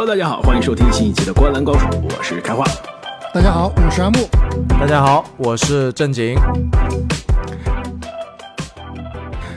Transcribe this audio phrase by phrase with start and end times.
[0.00, 2.64] Hello，大家好，欢迎收听新一期的《观澜高手》，我是开花。
[3.34, 4.26] 大家好，我是阿木。
[4.70, 6.34] 大家好，我是正经。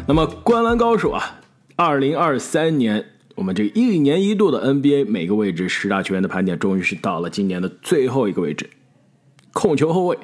[0.06, 1.40] 那么，《观澜高手》啊，
[1.78, 8.70] 二零二三年我们这一年一度的 NBA 每个位置十大球员的盘点，终于是到了今年的最后一个位置——
[9.54, 10.20] 控球后卫。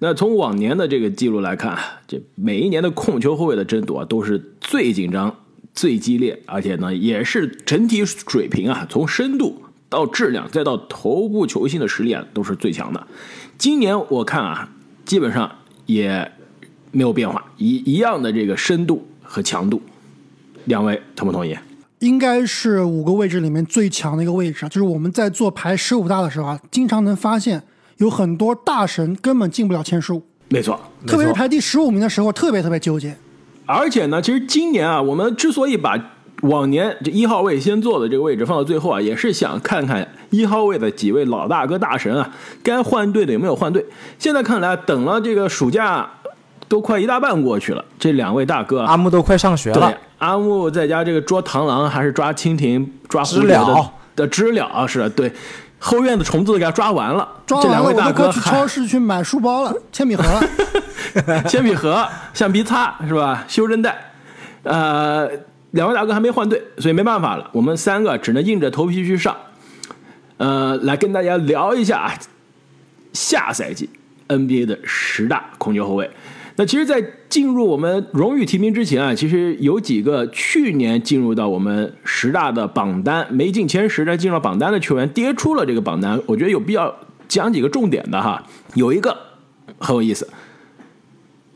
[0.00, 5.36] 那从往年的这个记录来看，这每一年的控球后卫的争夺啊，都是最紧张、
[5.74, 13.06] 最激烈，而且呢，也是整体水平啊，从深度到质量，再到头部球星的实力啊，都是最强的。
[13.58, 14.68] 今年我看啊，
[15.04, 15.50] 基本上
[15.86, 16.30] 也
[16.90, 19.80] 没有变化，一一样的这个深度和强度。
[20.64, 21.56] 两位同不同意？
[22.00, 27.62] 应该是五个位置里面最强的一个位置啊，就是我们在做排十五大的时候啊，经常能发现。
[27.98, 33.16] 有很多大神根本进不了前十五，没错，特别是排第十五名的时候，特别特别纠结。
[33.66, 35.98] 而且呢，其实今年啊，我们之所以把
[36.42, 42.28] 往年这一号位先坐的这个位置放到最后啊，也是想看看一号位的几位老大哥大神啊，
[42.62, 43.84] 该换队的有没有换队。
[44.18, 46.08] 现在看来，等了这个暑假
[46.68, 55.32] 都快一大半过去了，这两位大哥阿木都快上学了，阿木在家这个捉螳螂还是抓蜻蜓、抓蝴蝶的的知了啊是对。
[55.84, 63.44] 后院的虫子给它抓完了，抓完了，我哥去超市去买书包了， 铅笔盒了， 铅笔盒、橡皮擦是吧？
[63.48, 64.12] 修正带，
[64.62, 65.28] 呃，
[65.72, 69.36] 两位大哥还没换队，所以没办法了，我们三个只能硬着头皮去上，
[70.36, 72.14] 呃，来跟大家聊一下啊
[73.12, 73.90] 下赛季
[74.28, 76.08] NBA 的十大控球后卫。
[76.66, 86.94] 其实，在进入我们荣誉提名之前啊，其实有几个去年进入到我们十大的榜单没进前十的进入榜单的球员跌出了这个榜单，我觉得有必要
[87.28, 88.46] 讲几个重点的哈。
[88.74, 89.16] 有一个
[89.78, 90.28] 很有意思，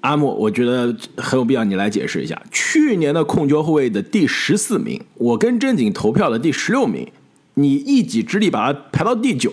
[0.01, 7.07] 阿木，我觉得很有必要你来解释一下，去年的控球后卫的第十四名，我跟正经投票的第十六名，
[7.55, 9.53] 你一己之力把他排到第九，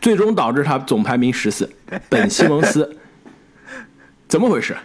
[0.00, 1.68] 最终导致他总排名十四，
[2.08, 2.96] 本西蒙斯。
[4.28, 4.76] 怎么回事？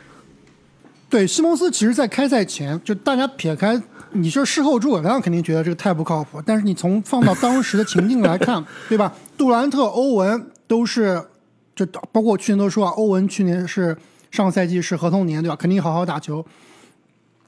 [1.10, 3.80] 对，西蒙斯其实，在开赛前就大家撇开，
[4.14, 6.42] 你说事后诸葛亮肯定觉得这个太不靠谱。
[6.46, 9.14] 但是你从放到当时的情境来看， 对吧？
[9.38, 11.22] 杜兰特、欧文都是，
[11.76, 13.96] 就包括去年都说啊，欧文去年是
[14.32, 15.56] 上赛季是合同年，对吧？
[15.56, 16.44] 肯定好好打球。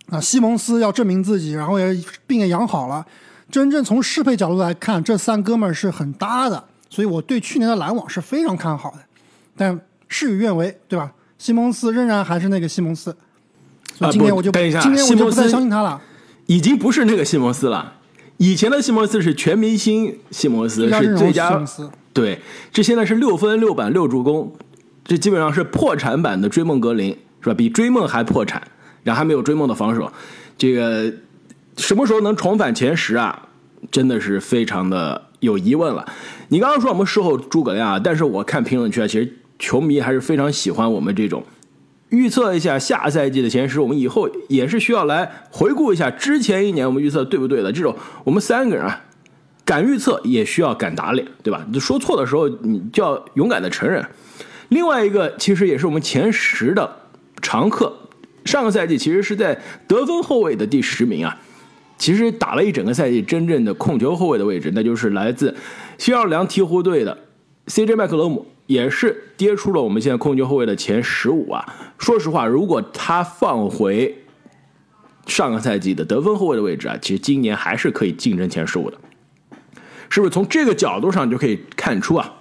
[0.09, 3.03] 啊，西蒙斯要证明自己，然后也病也养好了。
[3.49, 8.97] 真正从适配角度来看，这三哥们儿是很搭的，所以我对去年的篮网是非常看好的。
[9.57, 11.11] 但事与愿违，对吧？
[11.45, 13.15] 西蒙斯仍然还是那个西蒙斯，
[13.99, 16.01] 啊今天我就今年我就不再相信他了。
[16.47, 17.93] 已经不是那个西蒙斯了，
[18.37, 21.63] 以前的西蒙斯是全明星西蒙斯，是最佳。
[22.13, 22.41] 对，
[22.71, 24.55] 这现在是六分六板六助攻，
[25.03, 27.53] 这基本上是破产版的追梦格林，是吧？
[27.53, 28.59] 比追梦还破产，
[29.03, 30.11] 然后还没有追梦的防守。
[30.57, 31.13] 这个
[31.77, 33.49] 什么时候能重返前十啊？
[33.91, 36.11] 真的是非常的有疑问了。
[36.47, 39.31] 你刚刚说我们事后诸葛亮啊，但是我看评论区啊，其实。
[39.57, 41.43] 球迷还是非常喜欢我们这种
[42.09, 47.95] 预测一下下赛季的前十，我们以后也是需要来回顾一下之前一年我们预测对不对的这种。
[48.23, 49.03] 我们三个人啊，
[49.65, 51.65] 敢预测也需要敢打脸，对吧？
[51.71, 54.05] 你说错的时候，你就要勇敢的承认。
[54.69, 56.97] 另外一个，其实也是我们前十的
[57.41, 57.91] 常客，
[58.45, 61.37] 上个赛季其实是在得分后卫的第十名啊，
[61.97, 65.55] 其实打了一整个赛季真正的控球后卫的位置，那就是来自
[65.97, 67.17] 新奥尔良鹈鹕队的
[67.67, 68.45] CJ 麦克罗姆。
[68.67, 71.93] 也是跌出了我们现在控球后卫的前十五啊！
[71.97, 74.23] 说实话，如果他放回
[75.27, 78.97] 上个赛季的得分后卫的位置啊，其实今年还是可以竞争前十五的。
[80.09, 82.33] 是不是从这个角度上就可以看出啊？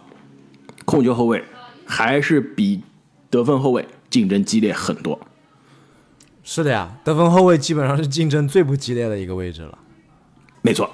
[0.85, 1.43] 控球后卫
[1.87, 2.83] 还是比
[3.31, 5.19] 得分后卫竞争激烈很多。
[6.43, 9.79] 是的呀，得分后卫基本上是竞争最不激烈的一个位置了。
[10.63, 10.91] 没错。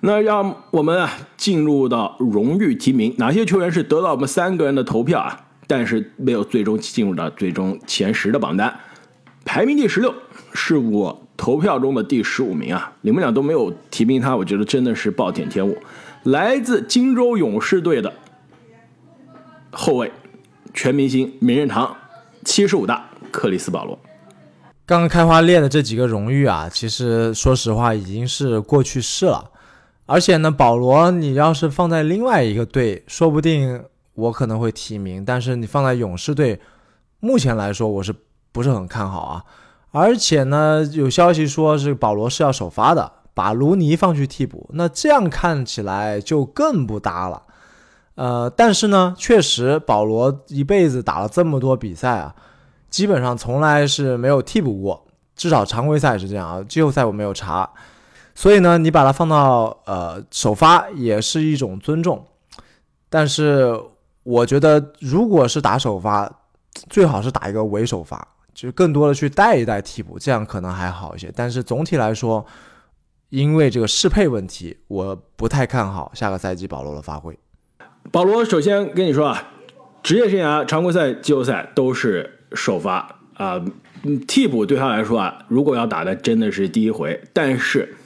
[0.00, 5.44] 那让我们啊进入到荣誉提名，哪些球员是得到我们三个人的投票啊？
[5.66, 8.74] 但是没有最终进入到最终前十的榜单，
[9.44, 10.14] 排名第十六
[10.54, 12.92] 是我投票中的第十五名啊！
[13.00, 15.76] 你们俩都没有提名他，我觉得真的是暴殄天物。
[16.22, 18.12] 来自金州勇士队的
[19.72, 20.10] 后卫，
[20.72, 21.94] 全明星名人堂
[22.44, 23.98] 七十五大克里斯保罗。
[24.86, 29.44] 刚刚开花列的这几个荣誉啊，其实说实话已经是过去式了。
[30.10, 33.84] 而且呢，保罗，你要是放在另外一个队，说不定
[34.14, 35.22] 我可能会提名。
[35.22, 36.58] 但是你放在勇士队，
[37.20, 38.14] 目前来说我是
[38.50, 39.44] 不是很看好啊？
[39.90, 47.42] 而且呢，有消息说是保罗是要首发的，把卢尼放去替补，那这样看起来就更不搭了。
[48.14, 52.34] 呃，但是呢，确实保罗一辈子打了这么多比赛啊，
[52.88, 55.06] 基本上从来是没有替补过，
[55.36, 57.68] 至少常规赛是这样啊，季后赛我没有查。
[58.38, 62.24] 所以呢，你把它放到呃首发也是一种尊重。
[63.10, 63.76] 但是
[64.22, 66.32] 我觉得，如果是打首发，
[66.88, 71.32] 最好是打一个伪首发，就更多的去带一带替补，这样可能还好一些。
[71.34, 72.46] 但是总体来说，
[73.30, 77.36] 因为这个适配问题，我不太看好下个赛季保罗的发挥。
[78.12, 79.48] 保罗首先跟你说啊，
[80.04, 83.60] 职业生涯常规赛、季后赛都是首发啊，
[84.28, 87.20] 替补对他来说啊，如果要打的真的是第一回。
[87.32, 87.96] 但是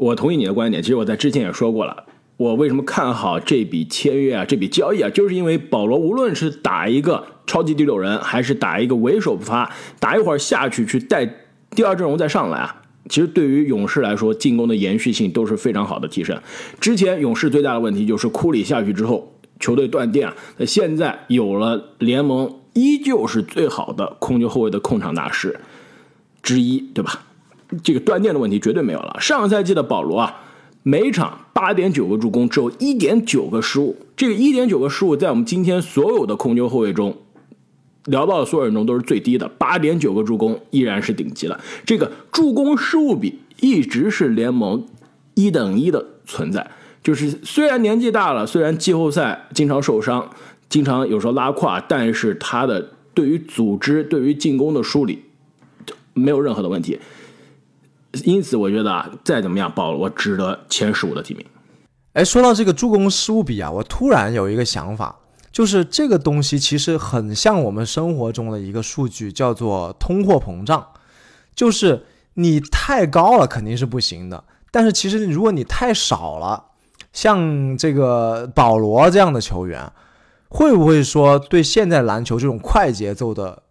[0.00, 2.04] 我同意你的观点，其实我在之前也说过了。
[2.38, 4.46] 我为什么看好这笔签约啊？
[4.46, 11.26] 这笔交易啊，就是因为保罗无论是打一个超级第六人，还是打一个为首不发，打一会儿下去去带
[11.72, 16.40] 第二阵容再上来啊，其实对于勇士来说，进攻的延续性都是非常好的提升。
[16.80, 20.32] 之前勇士最大的问题就是库里下去之后，球队断电。
[20.56, 25.60] 那现在有了联盟依旧是最好的控球后卫的控场大师
[26.42, 27.20] 之一，对吧？
[27.82, 29.16] 这个断电的问题绝对没有了。
[29.20, 30.42] 上赛季的保罗啊。
[30.82, 33.94] 每场八点九个助攻，只有一点九个失误。
[34.16, 37.14] 这个一点九个失误，在我们今天所有的控球后卫中，
[38.06, 39.46] 聊到的所有人中都是最低的。
[39.58, 41.60] 八点九个助攻依然是顶级了。
[41.84, 44.82] 这个助攻失误比一直是联盟
[45.34, 46.70] 一等一的存在。
[47.02, 50.30] 就是虽然年纪大了，虽然季后赛经常受伤，
[50.70, 55.18] 经常有时候拉胯，但是他的对于组织、对于进攻的梳理，
[56.14, 56.98] 没有任何的问题。
[58.24, 61.46] 因此，我觉得啊，再怎么样，保罗值得前十五的提名。
[62.14, 65.14] 哎，说到这个助攻失误比啊，我突然有一个想法，
[65.52, 70.84] 就是这个东西其实很像我们生活中的一个数据，叫做通货膨胀。
[71.54, 72.04] 就是
[72.34, 74.42] 你太高了肯定是不行的，
[74.72, 76.64] 但是其实如果你太少了，
[77.12, 79.92] 像这个保罗这样的球员，
[80.48, 83.62] 会不会说对现在篮球这种快节奏的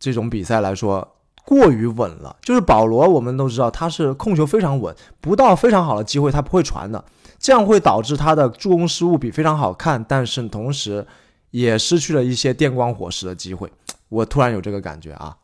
[0.00, 1.16] 这种比赛来说？
[1.48, 7.02] 过于稳了，就是保罗，我们都知道他是控球非常稳，不到非常好的机会他不会传的，
[7.38, 11.06] 这样会导致他的助攻失误比非常好看，但是同时
[11.50, 13.72] 也失去了一些电光火石的机会。
[14.10, 15.38] 我突然有这个感觉啊。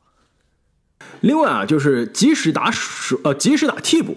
[1.22, 4.14] 另外啊，就是即使打首呃即使打替补，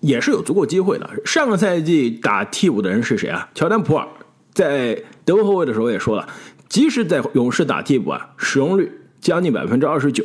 [0.00, 1.10] 也是有足够机会的。
[1.26, 3.50] 上个赛季打替补的人是谁啊？
[3.54, 4.08] 乔丹普尔
[4.54, 6.26] 在德国后卫的时候也说了，
[6.70, 8.90] 即使在勇士打替补啊，使用率
[9.20, 10.24] 将近百分之二十九。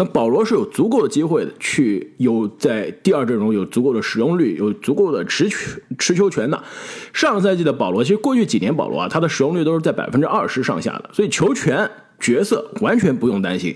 [0.00, 6.62] 那保罗是有足够的机会的，去有在第二阵容有足够的使用率，有足够的持球持球权的。
[7.12, 11.90] 上个赛季的保罗，其实过去几年保罗啊，他的使用率都是在百分之二十上下的，所以球权
[12.20, 13.74] 角色完全不用担心。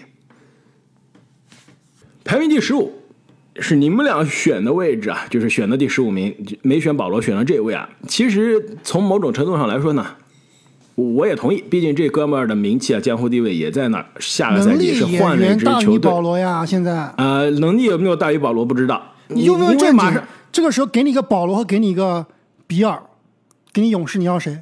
[2.22, 2.92] 排名第十五
[3.56, 6.32] 是你们俩选的位置啊，就是选的第十五名，
[6.62, 7.90] 没选保罗，选了这位啊。
[8.06, 10.06] 其实从某种程度上来说呢。
[10.94, 14.06] 我也同意，毕竟这哥们儿的名气啊，江湖地位也在那儿。
[14.20, 16.10] 下个赛季是换了一支球队。
[16.10, 19.02] 保罗呀，现在呃，能力有没有大于保罗不知道。
[19.28, 20.22] 你就问这马上
[20.52, 22.26] 这个时候给你一个保罗和给你一个
[22.66, 23.02] 比尔，
[23.72, 24.58] 给你勇士，你要谁？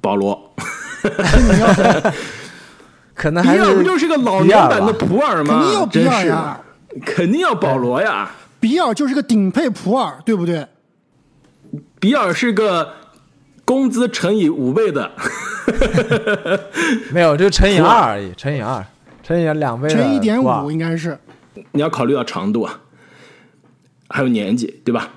[0.00, 0.54] 保罗。
[1.02, 2.12] 你要谁？
[3.12, 5.64] 可能还是比尔不就是个老年版的普尔吗？
[5.64, 6.60] 肯定要比尔呀，
[7.04, 8.30] 肯定要保罗呀。
[8.60, 10.64] 比尔就是个顶配普尔，对不对？
[11.98, 13.01] 比尔是个。
[13.64, 15.10] 工资乘以五倍的，
[17.12, 18.84] 没有，就乘以二 而已，乘以二，
[19.22, 21.18] 乘以两倍，乘一点五应该是。
[21.72, 22.80] 你要考虑到长度啊，
[24.08, 25.10] 还有年纪，对吧？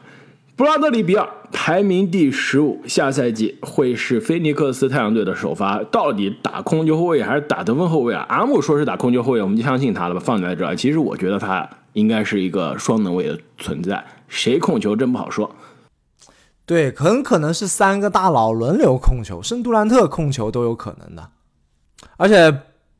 [0.56, 8.26] 布拉德里比尔排名第十五，下赛季会是菲尼克斯太阳队的首发，到底打控球后卫还是打得分后卫啊？
[8.30, 10.74] 阿木说是打控球后卫，我们就相信他了吧，放在这儿。
[10.74, 15.54] 其实我觉得他应该是一个双能卫的存在，谁控球真不好说。
[16.66, 21.30] 对，很可能是三个大佬轮流控球，圣杜兰特控球都有可能的。
[22.18, 22.52] 而且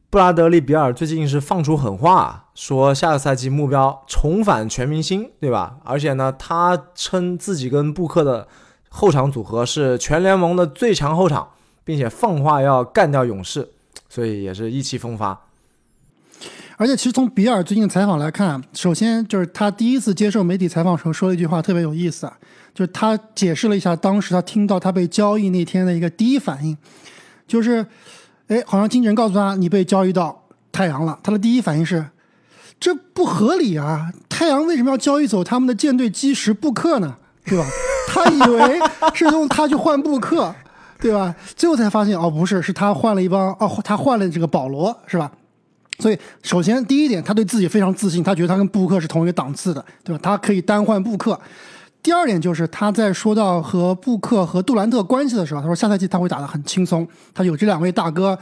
[0.10, 5.78] 布拉德利比尔最近是放出狠话，说下个赛季目标重返全明星，对吧？
[5.84, 8.48] 而且呢，他称自己跟布克的
[8.90, 11.50] 后场组合是全联盟的最强后场，
[11.84, 13.70] 并且放话要干掉勇士，
[14.08, 15.42] 所以也是意气风发。
[16.78, 22.38] 而且其实从比尔最近的采访来看，首先就是他第一次接受媒体采访时候说了一句话特别有意思啊。
[22.76, 26.78] 就是他解释了一下，当时他听到他被交易那天的一个第一反应，
[27.48, 27.84] 就是，
[28.50, 32.06] 哎，好像经纪人告诉他你被交易到太阳了，他的第一反应是，
[32.78, 34.12] 这不合理啊！
[34.28, 37.16] 太阳为什么要交易走他们的舰队基石布克呢？
[37.46, 37.66] 对吧？
[38.12, 38.80] 他以为
[39.14, 40.54] 是用他去换布克，
[41.00, 41.34] 对吧？
[41.56, 45.32] 最后才发现哦，不是，是他换了一帮哦，他换了这个保罗，是吧？
[46.00, 50.20] 所以首先第一点，他对自己非常自信，他觉得他跟布克是同一个档次的，对吧？
[50.22, 51.40] 他可以单换布克。
[52.06, 58.38] 第二点就是他在说到和布克和杜兰特关系的时候，他说下赛季他会打得很轻松，他有这两位大哥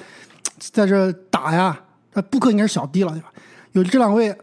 [0.60, 1.80] 在这打呀，
[2.12, 3.32] 那布克应该是小弟了，对吧？
[3.72, 4.38] 有这两位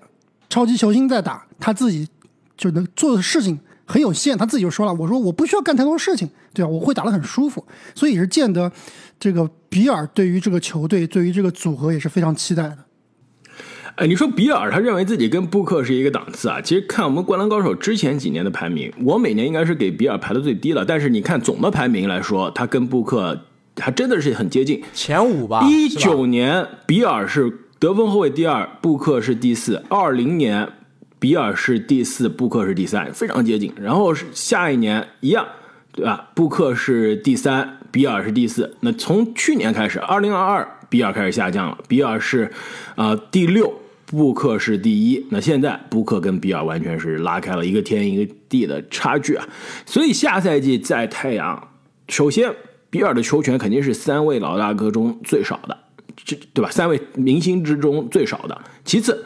[0.48, 2.08] 超级球星在打，他自己
[2.56, 4.38] 就能做的事情很有限。
[4.38, 6.70] 他自己就说了，我说我不需要干太多事情，对吧？
[6.70, 7.62] 我会打得很舒服，
[7.94, 8.72] 所以也是见得
[9.18, 12.78] 这个比尔对于这个球队、对于这个组合也是非常期待的。
[13.96, 16.60] 哎，你说比尔他认为自己跟布克是一个档次啊？
[16.60, 20.84] 其实看我们灌篮高手之前几年的排名，我每年应该是给比尔排的最低了。
[20.84, 23.38] 但是你看总的排名来说，他跟布克
[23.78, 25.66] 还真的是很接近，前五吧。
[25.68, 30.68] 一九年比尔是得分后卫第二，布克是第四；二零年
[31.18, 33.72] 比尔是第四，布克是第三，非常接近。
[33.76, 35.46] 然后是下一年一样，
[35.92, 36.30] 对吧？
[36.34, 38.76] 布克是第三，比尔是第四。
[38.80, 42.52] 那从去年开始，二零二二，比尔开始下降了，比尔是
[42.96, 43.72] 啊第六。
[44.06, 49.48] 布克是第一，那现在布克跟比尔完全是拉开了一个天一个地的差距啊！
[49.86, 51.68] 所以下赛季在太阳，
[52.08, 52.52] 首先
[52.90, 55.78] 比尔的球权肯定是三位老大哥中最少的，
[56.16, 56.68] 这对吧？
[56.72, 58.62] 三位明星之中最少的。
[58.84, 59.24] 其次，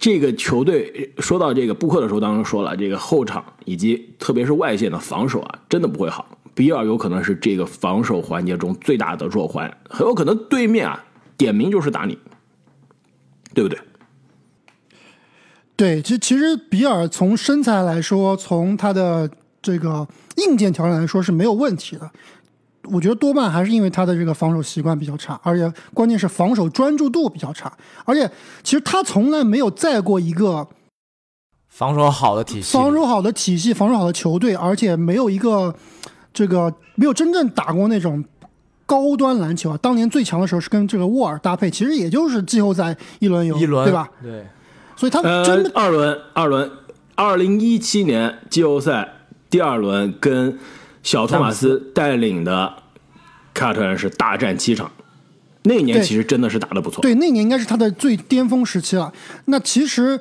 [0.00, 6.26] 这个球队说到这个布克的时候，当时说了，这个后场以及特别是外线的防守啊，真的不会好。
[6.60, 11.02] 比尔有可能是这个防守环节中最大的弱环，很有可能对面啊
[11.38, 12.18] 点名就是打你。
[13.54, 13.80] 对不对？
[15.74, 19.28] 对，其其实比尔从身材来说，从他的
[19.62, 22.08] 这个硬件条件来说是没有问题的。
[22.84, 27.72] 我觉得多半还是因为他的这个防守习惯比较差，而且关键是防守专注度比较差。
[28.04, 28.30] 而且
[28.62, 30.68] 其实他从来没有在过一个
[31.66, 35.74] 防守好的体系、防守好的体系、防守好的球队，而且没有一个
[36.32, 38.24] 这个没有真正打过那种。
[38.86, 44.10] 高端篮球啊，当年最强的时候是跟这个沃尔搭配，其实也就是季后赛一轮游，一轮对吧？
[44.20, 44.44] 对，
[44.96, 46.68] 所以他真的二轮二轮，
[47.14, 49.08] 二零一七年季后赛
[49.48, 50.58] 第二轮跟
[51.04, 52.72] 小托马斯带领的
[53.54, 54.90] 凯尔特人是大战七场，
[55.62, 59.12] 那年其实真的是打的不错，对，那年应该是他的最巅峰时期了。
[59.44, 60.20] 那其实。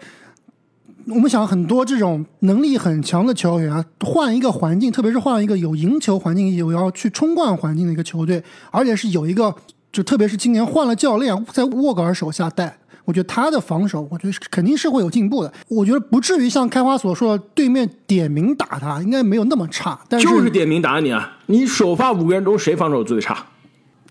[1.09, 9.53] 我们想很多这种能力很强的球员啊，换一个环境，特别是换一个有赢球环境、有要去冲冠环境的一个球队，而且是有一个，
[9.91, 15.51] 就特别是今年换了教练，在沃格尔手下带，我觉得他的防守，我觉得肯定是会有进步的。
[15.67, 19.99] 我觉得不至于像开花所说的对面点名打他，应该没有那么差。
[20.07, 21.37] 但是就是点名打你啊！
[21.47, 23.45] 你首发五个人中谁防守最差？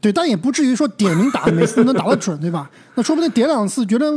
[0.00, 2.70] 对，但也不至于说点名打每次都能打得准，对吧？
[2.94, 4.12] 那说不定点两次觉得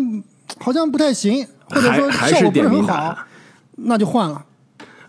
[0.58, 1.46] 好像不太行。
[1.72, 3.18] 或者说效果不是很好，
[3.78, 4.44] 那就换了。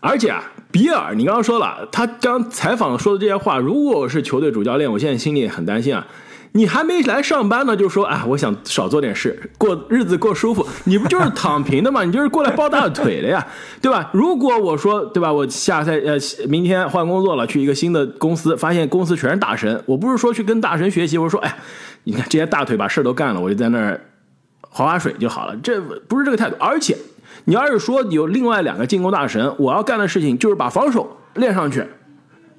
[0.00, 6.06] 而且啊，比尔，你刚刚说了，他刚采访说的这些话，如果我是球队主教练，我现在心里很担心啊。
[6.54, 10.66] 你还没来上班呢，就说啊，我想少做点事，过日子过舒服。
[10.84, 12.04] 你不就是躺平的吗？
[12.04, 13.46] 你就是过来抱大腿的呀，
[13.80, 14.10] 对吧？
[14.12, 15.32] 如果我说，对吧？
[15.32, 21.56] 我下赛呃，明天换工作了，去一个新的公司，发现公司全是大神，我不是说去跟大神学习，我说，哎，
[22.04, 23.98] 你看这些大腿把事都干了，我就在那儿。
[24.74, 26.56] 划划水就好了，这不是这个态度。
[26.58, 26.96] 而且，
[27.44, 31.86] 你要是说有另外两个进攻大神，我要干的事情就是把防守练上去。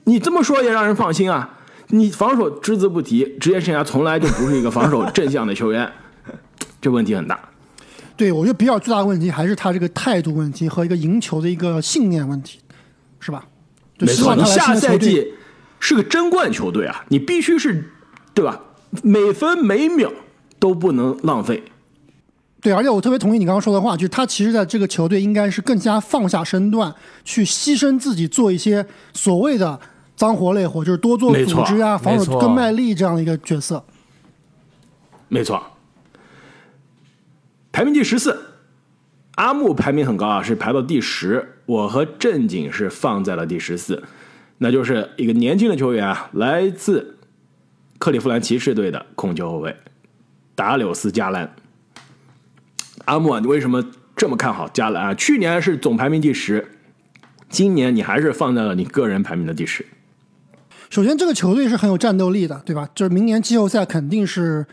[0.04, 1.58] 你这么说也让人放心啊。
[1.88, 5.92] 你防守只字不提，职业生涯从来就不是一个防守正向的球员，
[6.80, 7.40] 这问题很大。
[8.16, 12.60] 对，我觉得比较最大的问题还是他这个态度问题和一个赢球的一个信念问题，
[13.20, 13.44] 是吧？
[14.00, 15.34] 没错，你下赛季
[15.80, 17.92] 是个争冠球队啊，你必须是，
[18.34, 18.60] 对吧？
[19.02, 20.12] 每分每秒
[20.60, 21.64] 都不能浪费。
[22.64, 29.78] 对，而且我特别同意你刚刚说的话，就是他其实在这个球队应该是更加放下身段，去牺牲自己，做一些所谓的
[30.16, 33.84] 脏活累活，就是多做组织啊、防守跟卖力这样的一个角色。
[35.28, 35.62] 没错，
[37.74, 38.40] 排名第十四，
[39.36, 44.02] 阿木排名很高啊，是排到第十，我和正经是放在了第十四，
[44.60, 47.18] 那就是一个年轻的球员啊，来自
[47.98, 49.76] 克利夫兰骑士队的控球后卫
[50.56, 51.54] 达柳斯加兰。
[53.06, 53.84] 阿木，你为什么
[54.16, 55.14] 这么看好加兰啊？
[55.16, 56.66] 去年是总排名第十，
[57.50, 59.86] 今年你还是放在了你个人排名的第十。
[60.90, 62.90] 首先，这个球队是很有战斗力的，对吧？
[62.96, 64.66] 就是明年季后赛肯定是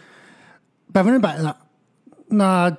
[0.92, 1.56] 百分之百的。
[2.28, 2.76] 那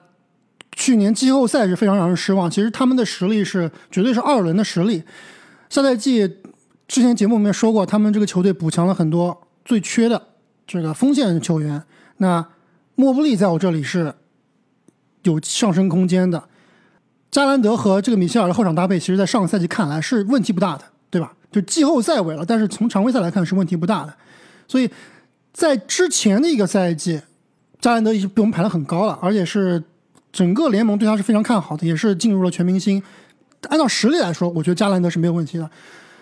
[0.71, 5.03] 去年季后赛是非常让人失望，其实他们的实力是绝对是二轮的实力。
[5.69, 6.37] 下赛季
[6.87, 10.29] 之前节目里面说过，他们这个球队补强了很多最缺的
[10.65, 11.83] 这个锋线球员。
[12.17, 12.47] 那
[12.95, 14.13] 莫布利在我这里是。
[15.23, 16.43] 有上升空间的，
[17.29, 21.33] 加兰德和这个米切尔的后场搭配，其实，在上个赛季看来是问题不大的，对吧？
[21.51, 24.13] 就季后赛尾了，但是从常规赛来看是问题不大的。
[24.67, 24.89] 所以
[25.51, 27.21] 在之前的一个赛季，
[27.79, 29.83] 加兰德已经被我们排得很高了，而且是
[30.31, 33.03] 整个联盟对他是非常看好的，也是进入了全明星。
[33.69, 35.69] 按照实力来说，我觉得加兰德是没有问题的，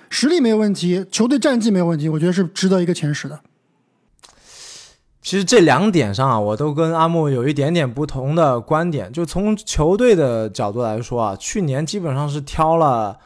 [0.10, 3.40] 实力没有问题，球队战绩没有问题，我觉得是值得一个前十的。
[5.22, 9.12] 其实这两点上啊，我都跟阿木有一点点不同的观点。
[9.12, 13.18] 就从球队的角度来说啊，去年基本上是挑了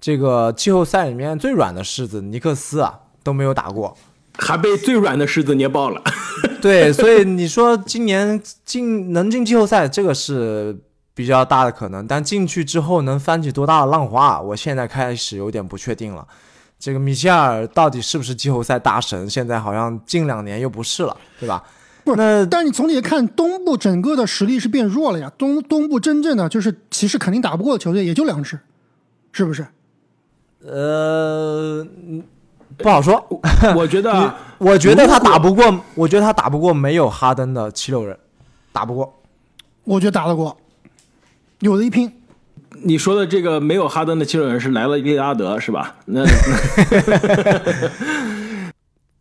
[0.00, 3.96] 这个季后赛里面最软的柿子尼克斯啊都没有打过，
[4.38, 6.02] 还被最软的柿子捏爆了。
[6.60, 10.76] 对，所以你说今年进能进季后赛，这个是
[11.14, 16.26] 比较大的可能，但进去之后能翻起多大的浪花，我现在开始有点不确定了。
[16.78, 19.28] 这个米切尔到底是不是季后赛大神？
[19.28, 21.62] 现在好像近两年又不是了，对吧？
[22.04, 25.32] 不是，那但是你总体看，东部整个的实力是变弱了呀。
[25.36, 28.58] 东东部真正的就是骑士肯定打不过的球队也就两支，
[29.32, 29.66] 是不是？
[30.60, 31.84] 呃，
[32.76, 33.26] 不好说。
[33.74, 38.16] 我觉得， 我觉得他打不过，我觉得他打不过没有哈登的七六人，
[38.72, 39.12] 打不过。
[39.84, 40.56] 我觉得打得过，
[41.60, 42.12] 有的一拼。
[42.82, 45.96] 你说的这个没有哈登的七六人是来了利拉德是吧？
[46.06, 46.24] 那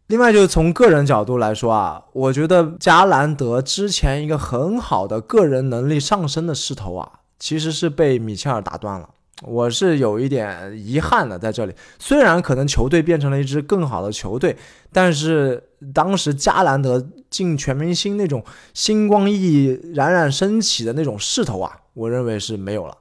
[0.07, 9.09] 另外就是从个人角度来说啊，我觉得加兰德之前一个很好的个人能力上升的势头啊，其实是被米切尔打断了。
[9.41, 11.73] 我是有一点遗憾的在这里。
[11.99, 14.55] 虽然可能球队变成了一支更好的球队，
[14.93, 15.61] 但是
[15.93, 22.95] 当时加兰德进全明星那种星光熠熠冉冉升起的那种势头啊，我认为是没有了。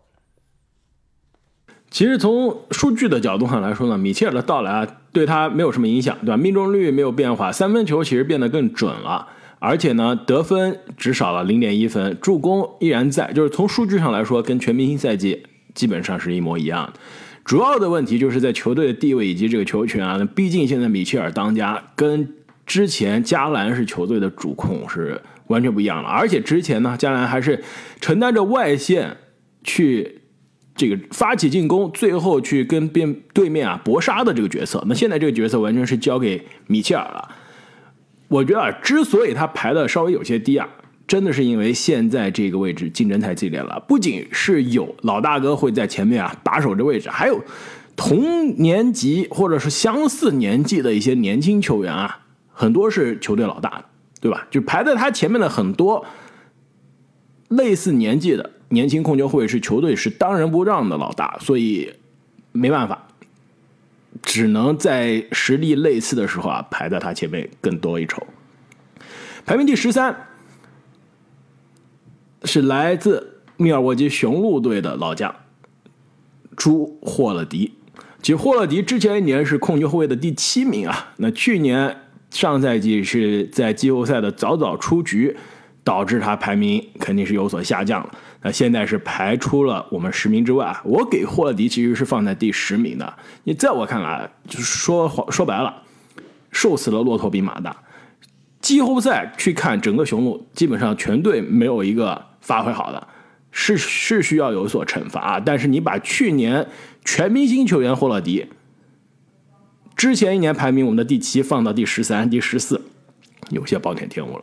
[1.95, 6.37] 其实从数据的角度上来说呢，米切尔的到来啊，对他没有什么影响，对吧？
[6.37, 9.29] 命中率没有变化，三分球其实变得更准了，
[9.61, 16.95] 而且呢，得分只少了零点一分，助攻依然在，就是从数据上来说，跟全明星赛季基本上是一模一样的。
[17.45, 22.29] 主要的问题就是在球队的地位以及这个球权啊，毕竟现在米切尔当家，跟
[22.67, 27.63] 之前加兰是球队的主控是完全不一样了，而且之前呢，加兰还是
[28.01, 29.17] 承担着外线
[29.63, 30.23] 去。
[30.77, 37.29] 这个发起进攻，最后去跟边对面啊搏杀的这个角色，那现在这个角色完全是交给米切尔了。
[38.27, 40.69] 我觉得啊，之所以他排的稍微有些低啊，
[41.07, 43.79] 真的是因为现在这个位置竞争太激烈了。
[43.87, 47.41] 不仅是有老大哥会在前面啊把守这位置，还有
[47.95, 52.19] 同年级或者是相似年纪的一些年轻球员啊，
[52.53, 53.85] 很多是球队老大，
[54.21, 54.49] 对吧？
[54.51, 56.05] 就排在他前面的很多
[57.51, 58.51] 类似年纪的。
[58.75, 61.91] 年轻控球后卫是球队是当仁不让的老大，所以
[62.53, 63.07] 没办法，
[64.23, 68.27] 只能在实力类似的时候啊排在他前面更多一筹。
[69.47, 70.15] 排名第十三
[72.45, 75.35] 是来自密尔沃基雄鹿队的老将
[76.57, 77.73] 朱霍勒迪。
[78.21, 81.95] 其实霍勒迪之前一年是控球后卫的第七名啊，那去年
[82.31, 85.37] 上赛季是在季后赛的早早出局，
[85.85, 88.15] 导致他排名肯定是有所下降了。
[88.47, 93.11] 那现在是排出了我们十名之外，我给霍勒迪其实是放在第十名的。
[93.45, 95.83] 你在我看来，就是说说白了，
[96.53, 97.75] 瘦死了骆驼比马大。
[98.61, 103.09] 季后赛去看整个雄鹿，基本上全队没有一个发挥好的，
[103.51, 105.41] 是是需要有所惩罚。
[105.41, 106.69] 但是你把去年
[107.03, 108.47] 全明星球员霍勒迪，
[109.97, 112.83] 之前一年排名我们的第七放到第十三、第十四，
[113.49, 114.43] 有些暴殄天物了。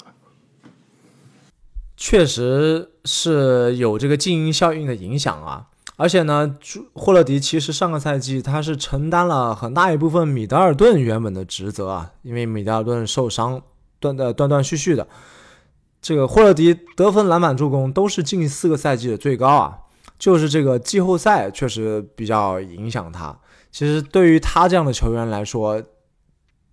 [2.04, 6.58] 确实是有这个静音效应的影响啊，而且呢，
[6.94, 13.62] 霍勒迪其实上个赛季他是承担了很大一部分米德尔顿原本的职责啊，因为米德尔顿受伤
[14.00, 15.08] 断的断断续续的，
[16.02, 19.78] 这个霍勒迪得分、篮板、助攻都是近四个赛季的最高啊，
[20.18, 23.38] 就是这个季后赛确实比较影响他。
[23.72, 25.80] 其实对于他这样的球员来说，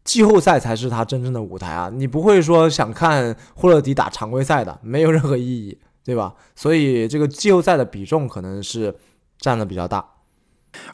[0.09, 1.91] 季后赛才是他真正的舞台啊！
[1.95, 6.33] 你不会说想看霍勒迪打常规赛的，没有任何意义，对吧？
[6.57, 8.95] 所以这个季后赛的比重可能是
[9.39, 10.03] 占的比较大。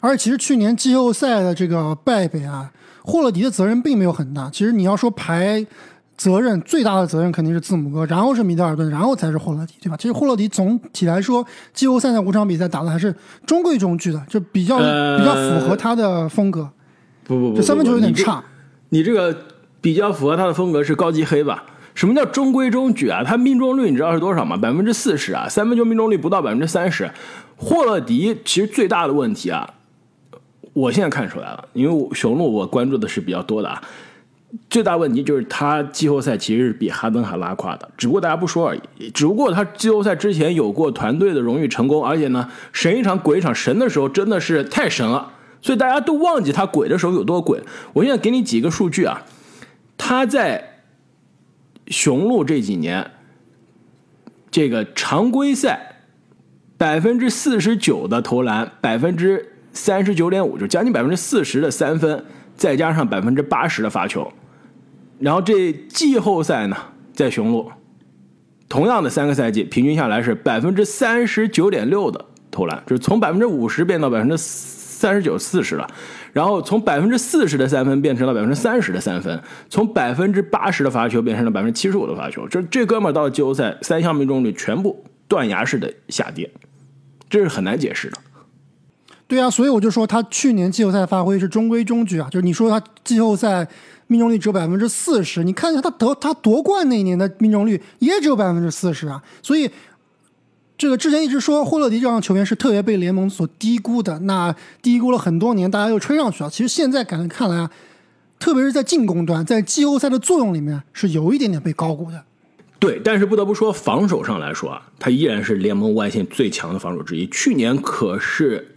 [0.01, 2.73] 而其实去年季后赛的这个败北啊，
[3.05, 4.49] 霍勒迪的责任并没有很大。
[4.49, 5.65] 其实你要说排
[6.17, 9.95] 责任最大的责任肯定是字母哥，然后是米德尔顿，然后才是霍勒迪，对吧？
[9.95, 16.69] 其实霍勒迪总体来说，季后赛的五场比赛打的还是中规中矩的，就比较比较符合他的风格。
[17.23, 18.43] 不不不，这三分球有点差。
[18.95, 19.37] 你这个
[19.81, 21.65] 比较符合他的风格是高级黑吧？
[21.93, 23.21] 什么叫中规中矩啊？
[23.25, 24.55] 他命中率你知道是多少吗？
[24.55, 27.11] 百分之四十啊，三分球命中率不到百分之三十。
[27.57, 29.69] 霍勒迪其实最大的问题啊，
[30.71, 33.81] 我现在看出来了，因为雄鹿我关注的是比较多的啊。
[34.69, 39.09] 最大问题就是他季后赛其实是比哈登还拉胯的，只不过大家不说而已。
[39.09, 45.33] 只不过他季后赛之前有过团队的荣誉成功，而且呢神一场鬼一场，神的时候真的是太神了。
[45.65, 47.59] 所以大家都忘记他鬼的时候有多鬼。
[47.91, 49.23] 我现在给你几个数据啊，
[49.97, 50.83] 他在
[51.87, 53.09] 雄鹿这几年，
[54.51, 56.03] 这个常规赛
[56.77, 62.23] 百分之四十九的投篮，百分之三十九点五，就将近百分之四十的三分，
[62.55, 64.31] 再加上百分之八十的罚球，
[65.17, 66.77] 然后这季后赛呢，
[67.11, 67.71] 在雄鹿
[68.69, 74.37] 同样的三个赛季，平均下来是百分之三十九点六的投篮，就是从百分之五十变到百分之。
[74.95, 75.85] 三十九四十了，
[76.31, 86.49] 然后从百分之四十的三分变成了百分之三十的三分，从百分之八十的罚球变成了百分之七十五的罚球，这这哥们儿到了季后赛三项命中率全部断崖式的下跌，
[87.29, 88.17] 这是很难解释的。
[89.27, 93.67] 对啊，所以我就说他去年季后赛发挥是中规中矩啊，就是你说他季后赛
[94.07, 99.69] 命中率只有百分之四十，你看一下他得他夺冠那一年的命中率也只有百分之四十啊，所以
[100.77, 106.49] 这个之前一直说霍勒迪这样的球员是特别被联盟所低估的，那低估了很多年，大家又吹上去了。
[106.49, 107.71] 其实现在感看来啊，
[108.39, 112.23] 特别是在进攻端，在季后赛的作用里面是有一点点被高估的。
[112.79, 117.27] 对，但是不得不说，防守上来说啊，他依然是联盟外线最强的防守之一。
[117.27, 118.71] 去年可是。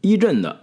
[0.00, 0.60] 一阵的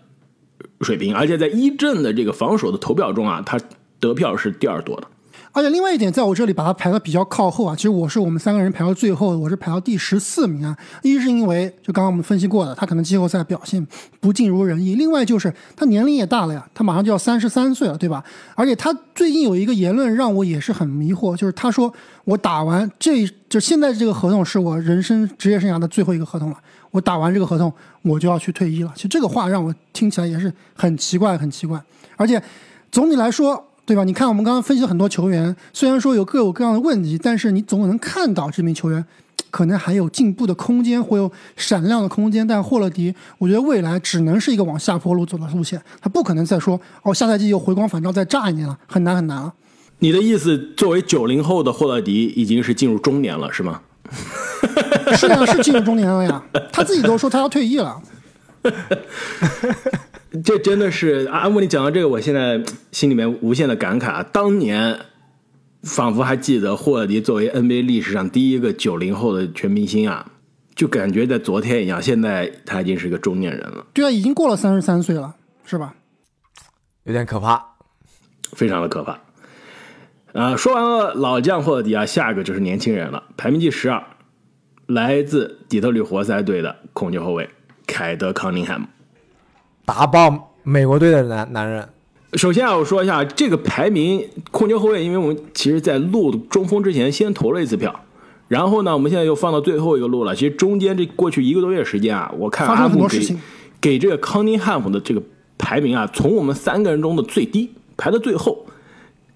[0.80, 3.60] 水平，而且在一阵的这个防守的投票中啊，他
[4.00, 5.08] 得票是第二多的。
[5.56, 10.76] 而且另外一点，在我这里把他排的比较靠后啊，其实我是我们三个人排到最后，我是排到第十四名啊。
[11.02, 13.88] 一是因为就刚刚我们分析过的，他可能季后赛表现
[14.20, 18.22] 不尽如人意；另外就是他年龄也大了呀，他马上就要三十三岁了，对吧？
[18.54, 21.94] 而且他最近有一个言论让我也是很迷惑，就是他说
[22.26, 26.58] 我打完这就现在这个合同是我人生职业生涯的最后一个合同了。
[26.92, 28.92] 我打完这个合同，我就要去退役了。
[28.94, 31.82] 其实这个话让我听起来也是很奇怪，很奇怪。
[32.18, 32.44] 而且
[32.92, 34.04] 总体来说，对吧？
[34.04, 39.06] 你看我们刚刚分析了很多球员，虽然说有各有各样的问题，但是你总能看到这名球员
[39.52, 42.46] 可能还有进步的空间，会有闪亮的空间。
[42.48, 49.54] 但霍勒迪，我觉得未来只能是一个往下坡路走的路线，他不可能再说哦，下赛季又回光返照再炸一年了，很难很难了。
[50.00, 53.82] 你的意思，作为九零后的霍勒迪，已经是进入中年了，是吗？
[55.16, 56.44] 是呀，是进入中年了呀。
[56.72, 58.02] 他自己都说他要退役了。
[60.44, 64.24] 这真的是阿木，你讲到这个，我现在心里面无限的感慨啊！
[64.24, 65.00] 当年
[65.84, 70.32] 仿佛还记得霍尔迪作为 NBA 历史上第一个九零后的全明星啊，
[70.76, 72.02] 就感觉在昨天一样。
[72.02, 73.86] 现在他已经是个中年人了。
[73.94, 75.96] 对啊，已经过了三十三岁了，是吧？
[77.04, 77.64] 有点可怕，
[78.54, 79.20] 非常的可怕。
[80.34, 84.04] 啊，说完了老将霍尔迪啊，下一个就是年轻人了，排名第十二。
[84.88, 87.50] 来自底特律活塞队的控球后卫
[87.88, 88.86] 凯德康宁汉姆，
[89.86, 91.88] 打爆美国队的男男人。
[92.34, 97.98] 首先啊，我说一下这个排名控球后卫，因为我们其实在录中锋之前先投了一次票，
[98.48, 100.36] 然后呢，我们现在又放到最后一个录了。
[100.36, 103.38] 其实中间这过去一个多月时间啊，我看阿姆给
[103.80, 105.22] 给这个康宁汉姆的这个
[105.58, 108.66] 排名啊，从我们三个人中的最低排到最后，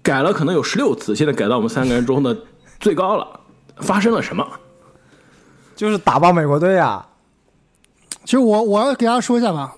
[0.02, 2.36] 改了可能有十六次，现在改到我们三个人中的
[2.78, 3.40] 最高了。
[3.78, 4.46] 发生了什么？
[5.74, 7.08] 就是打爆美国队啊！
[8.26, 9.74] 其实我我要给大家说一下吧，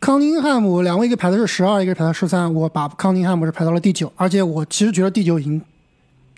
[0.00, 5.60] 康宁汉姆两位一个排的是十二，一个排到十三，我把康宁汉姆是排到了第九，而且我其实觉得第九已经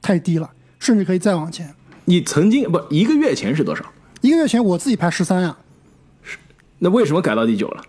[0.00, 1.72] 太低了，甚至可以再往前。
[2.06, 3.84] 你曾经不一个月前是多少？
[4.20, 5.56] 一个月前我自己排十三呀。
[6.22, 6.36] 是，
[6.80, 7.82] 那为什么改到第九了？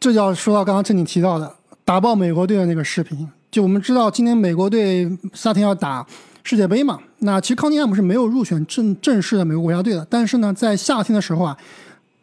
[0.00, 1.54] 这就要说到刚刚正经提到的
[1.84, 3.28] 打爆美国队的那个视频。
[3.50, 6.06] 就我们知道，今年美国队夏天要打。
[6.42, 10.04] 世界杯嘛，那其实康宁汉姆是没有入选正正式的美国国家队的。
[10.08, 11.54] 但是呢，在夏天的时候啊，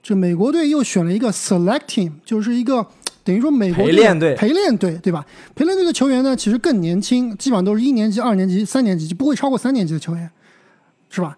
[0.08, 2.88] 这美国队又选了一个 select team，就是一个
[3.26, 5.26] 等于说美国陪练队，陪练队，对吧？
[5.54, 10.32] 陪练队的球员呢，其实更年轻，基本上都是一年级、二年级、三年级，就不会超过三年级的球员，
[11.10, 11.38] 是吧？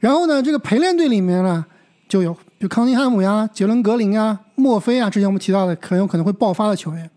[0.00, 1.64] 然后呢，这个陪练队里面呢，
[2.10, 7.10] 就有就康宁汉姆呀、杰伦格林啊、墨菲啊，之前我们提到的很有可能会爆发的球员。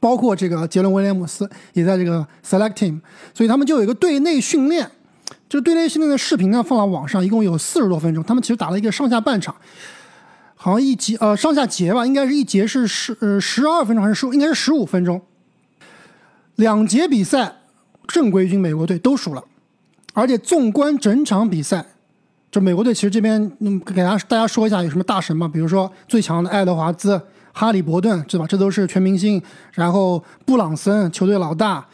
[0.00, 3.00] 包括这个杰伦威廉姆斯也在这个 select team，
[3.32, 4.90] 所以他们就有一个队内训练。
[5.48, 8.24] 这个队内训练的视频呢，放到网上，一共有四十多分钟。
[8.24, 9.54] 他们其实打了一个上下半场，
[10.58, 15.22] 好像一节呃上下节吧，应该是一节是十呃十二分钟还是十应该是十五分钟。
[16.56, 17.54] 两节比赛
[18.06, 19.42] 正规军美国队都输了，
[20.12, 21.86] 而且纵观整场比赛，
[22.50, 27.18] 就美国队其实这边嗯给大家大家说一下有什么大神嘛，比如说最强的爱德华兹。
[27.50, 28.46] 哈利伯顿，对吧？
[28.46, 29.42] 这都是全明星。
[29.72, 31.84] 然后布朗森，球队老大，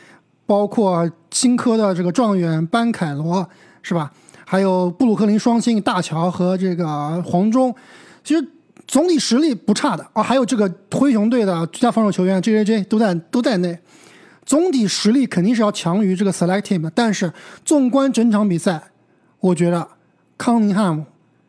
[0.44, 3.48] 包括新科的这个状元班凯罗，
[3.80, 4.12] 是吧？
[4.44, 7.74] 还有布鲁克林双星大乔和这个黄忠，
[8.22, 8.46] 其实
[8.86, 10.22] 总体实力不差的啊。
[10.22, 13.78] 还有这个灰熊队的最佳防守球员 J J J 都在都在内，
[14.44, 16.90] 总体实力肯定是要强于这个 Select Team 的。
[16.94, 17.32] 但是
[17.64, 18.82] 纵观整场比赛，
[19.40, 19.88] 我觉得
[20.36, 21.04] 康宁汉姆，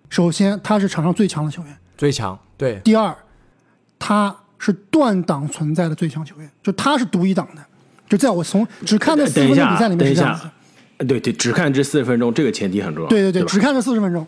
[0.10, 2.80] 首先他是场上最强的球员，最强，对。
[2.84, 3.16] 第二。
[3.98, 7.66] 他是断档存在的最强球员，就他是独一档的，
[8.08, 10.44] 就在我从只看这四十分钟比赛里面是这样子。
[11.08, 13.10] 对对，只看这四十分钟，这个前提很重要。
[13.10, 14.28] 对对对，只看这四十分钟。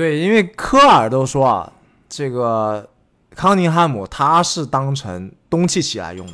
[0.00, 1.70] 对，因为科尔都说啊，
[2.08, 2.88] 这个
[3.36, 6.32] 康宁汉姆他是当成东契奇来用的。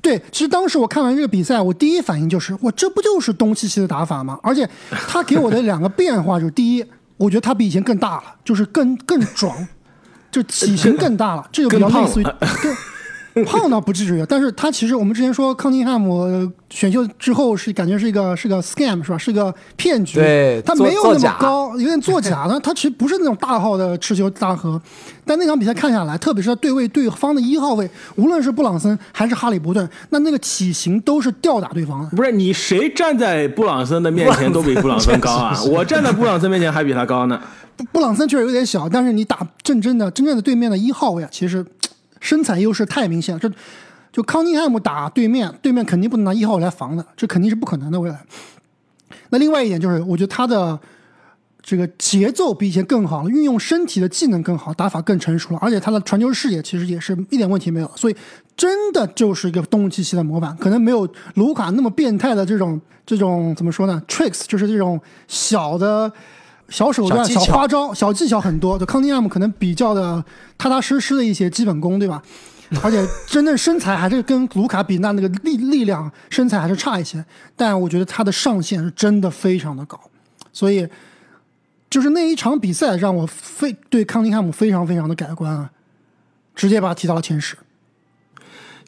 [0.00, 4.38] 对，其实当时我看完这个比赛，我第一反应就是，我这不就是东契奇的打法吗？
[4.40, 4.70] 而且
[5.08, 6.86] 他给我的两个变化就是，第一，
[7.16, 9.66] 我觉得他比以前更大了，就是更更壮。
[10.30, 12.76] 就体型更大了，这就比较类似于更。
[13.46, 19.16] 胖倒不至于，但是他其实我们之前说康宁汉姆选秀之后是感觉是一个是个 scam 是吧？
[19.16, 20.18] 是个骗局。
[20.18, 22.46] 对，他没有那么高，有点作假。
[22.50, 24.80] 他他其实不是那种大号的持球大核。
[25.24, 32.10] 但那场比赛看下来，特别是他对位对方的一号位，无论是布朗森还是哈利伯顿，那那个体型都是吊打对方的。
[32.16, 35.58] 不是你谁站在布朗森的面前 都比布朗森高啊？
[35.70, 37.40] 我站在布朗森面前还比他高呢。
[37.92, 41.64] 布朗森确实有点小，但是你打真真的真正的对面的一号位啊，其实。
[42.22, 43.50] 身材优势太明显了，这
[44.12, 48.24] 就康宁汉姆打对面，对面肯定不能拿一号来防的，这肯定是不可能的未来。
[49.30, 50.78] 那另外一点就是，我觉得他的
[51.60, 58.16] 这个节奏比以前更好了，运用身体的技能更好，打法更成熟了，而且他的传球视野其实也是一点问题没有，所以
[58.56, 66.12] 真的就是一个动物机器的模板，可能没有卢卡那么变态的这种这种怎么说呢？tricks 就是这种小的。
[66.72, 70.24] 小手段、小花招、小技巧很多，就康尼亚姆可能比较的
[70.56, 72.22] 踏踏实实的一些基本功，对吧？
[72.82, 77.22] 而且真正身材还是跟卢卡比，那那个力力量身材还是差一些。
[77.54, 80.00] 但我觉得他的上限是真的非常的高，
[80.54, 80.88] 所以
[81.90, 85.70] 就是那一场比赛让我非对康尼汉姆非常非常的改观啊，
[86.54, 87.54] 直接把他提到了前十。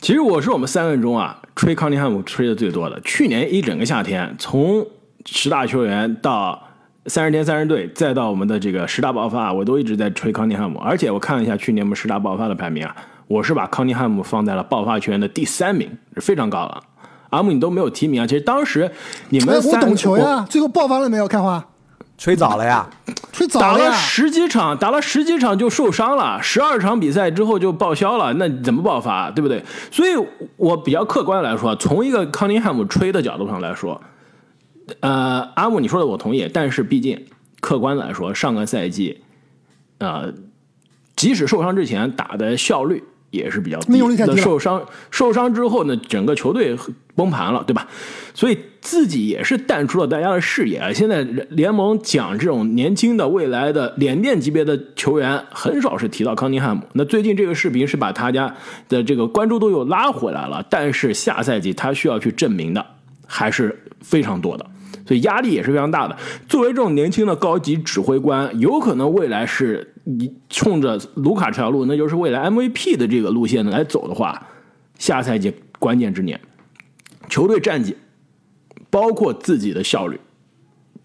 [0.01, 2.99] 其实我是我们三个人中啊，吹康尼汉姆吹的最多的。
[3.03, 4.87] 去年一整个夏天，从
[5.27, 6.63] 十大球员到
[7.07, 10.79] 三十天三十队，再到我们的这个十大爆发，我都一直在吹康尼汉姆。
[10.79, 12.97] 而且我看了一下去年我们十大爆发的排名啊，
[13.29, 16.83] 我是把康尼汉姆放在了爆发球员的第三名，是非常高了。
[17.29, 18.27] 阿姆你都没有提名啊？
[18.27, 18.91] 其实当时
[19.29, 21.29] 你们我懂球呀，最后爆发了没有？
[21.29, 21.63] 开花
[22.17, 22.89] 吹早了呀，
[23.33, 23.79] 吹早了。
[23.79, 29.31] 打了十几场，打了十几场就受伤了，十二场比赛之后就报销了，那怎么爆发？
[29.31, 29.63] 对不对？
[29.91, 30.13] 所以
[30.57, 34.01] 我比较客观来说，从一个康尼汉姆吹的角度上来说。
[35.01, 37.25] 呃，阿木，你说的我同意，但是毕竟
[37.61, 39.19] 客观来说，上个赛季，
[39.99, 40.33] 呃，
[41.17, 46.77] 即使受伤之前打的效率也是比较低，的受伤受伤之后呢，整个球队
[47.15, 47.87] 崩盘了，对吧？
[48.35, 50.93] 所以自己也是淡出了大家的视野。
[50.93, 56.83] 现在联盟讲这种年轻的未来的联电级别的球员，很少是提到康宁汉姆。
[56.93, 58.53] 那最近这个视频是把他家
[58.89, 62.85] 的这个关注度又拉回来了，但是下赛季他需要去证明的
[63.27, 64.67] 还是非常多的。
[65.07, 66.17] 所以压力也是非常大的。
[66.49, 74.47] 作为这种年轻的高级指挥官，有可能未来是你冲着卢卡这条路，那就是未来 MVP 的这个路线来走的话，
[74.99, 76.41] 下赛季关键之年，
[77.29, 77.97] 球队战绩，
[78.91, 80.19] 包括自己的效率，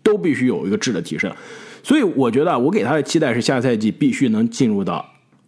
[0.01, 1.31] 都必须有一个质的提升。
[1.83, 5.05] 所以我觉得，我给他的期待是下赛季必须能进入到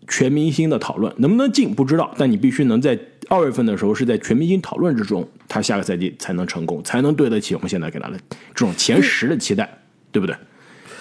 [0.07, 2.97] 全明星的讨论，能不能进不知道，但你必须能在。
[3.34, 8.17] 二月份的时候是在全明星讨论之中，他下个赛季才能成功，才能对得起我们现在给他的
[8.54, 9.78] 这种前十的期待，
[10.12, 10.36] 对不对？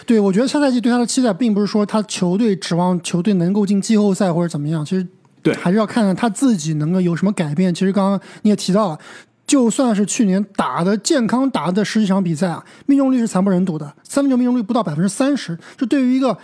[0.07, 5.05] 对，我觉得下赛季对他的期待，并不是说他球队指望球队能够进季后赛或者怎么样，其实
[5.43, 7.75] 对，还是要看看他自己能够有什么改变。
[7.75, 8.99] 其实刚刚你也提到了，
[9.45, 16.39] 就算是去年打的健康打的十几场比赛啊，命中率是惨不忍睹的，三分球命中率不到百分之三十，这对于一个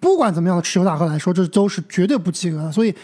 [0.00, 2.70] 不管怎么样的持球大核来说，这都是绝对不及格的。
[2.70, 2.94] 所以。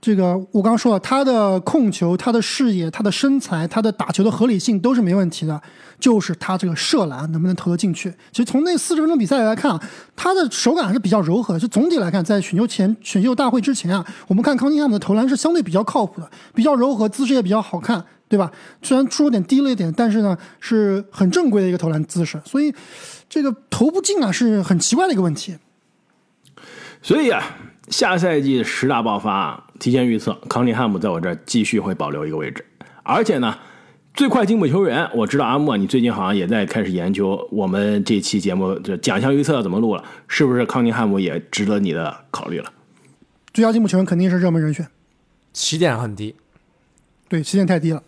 [0.00, 5.60] 这个我刚刚说了，他的控球、他的视野、他的身材、他的打球的合理性都是没问题的，
[5.98, 8.08] 就是他这个射篮能不能投得进去。
[8.30, 9.82] 其实从那四十分钟比赛来看啊，
[10.14, 11.58] 他的手感还是比较柔和。
[11.58, 18.52] 就总体来看，在选秀前、选秀大会之前啊，我们看康尼汉姆的投篮是相对比较靠谱的，比较柔和，姿势也比较好看，对吧？
[18.80, 22.72] 虽然出手点低了一点，但是呢是很正规的一个投篮姿势，所以
[23.28, 25.56] 这个投不进啊是很奇怪的一个问题。
[27.02, 27.42] 所以啊。
[27.90, 32.64] 下赛季十大爆发，提前预测，康宁汉姆在我这儿继续会保留一个位置。
[33.02, 33.58] 而且呢，
[34.12, 42.72] 最快进步球员，我知道阿莫你最近好像也在开始研究我们这期节目的奖项预测怎么录了，是不是康宁汉姆也值得你的考虑了？
[43.54, 44.86] 最佳进步球员肯定是热门人选，
[45.52, 46.34] 起点很低，
[47.28, 48.02] 对，起点太低了。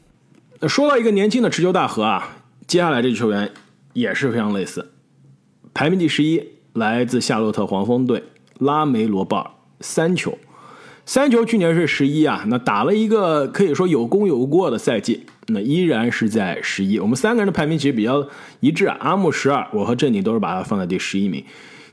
[0.68, 3.50] 说到一个年轻的持球大核啊，接下来这球员
[3.94, 4.92] 也是非常类似，
[5.72, 8.24] 排名第十一，来自夏洛特黄蜂队
[8.58, 9.50] 拉梅罗鲍尔。
[9.80, 10.36] 三球，
[11.04, 16.98] 三球，去年是十一啊，那打了一个可以说有功有过的赛季，那依然是在十一。
[16.98, 18.26] 我们三个人的排名其实比较
[18.60, 21.44] 一致啊，阿木十二，我和郑宁都是把他放在第十一名。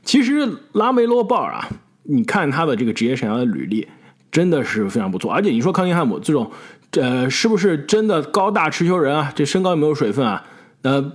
[0.04, 1.68] 其实拉梅洛鲍尔啊，
[2.04, 3.88] 你看他的这个职业生涯的履历，
[4.30, 5.32] 真的是非常不错。
[5.32, 6.50] 而且你说康宁汉姆这种，
[6.92, 9.32] 呃，是不是真的高大持球人啊？
[9.34, 10.44] 这身高有没有水分啊？
[10.82, 11.12] 呃。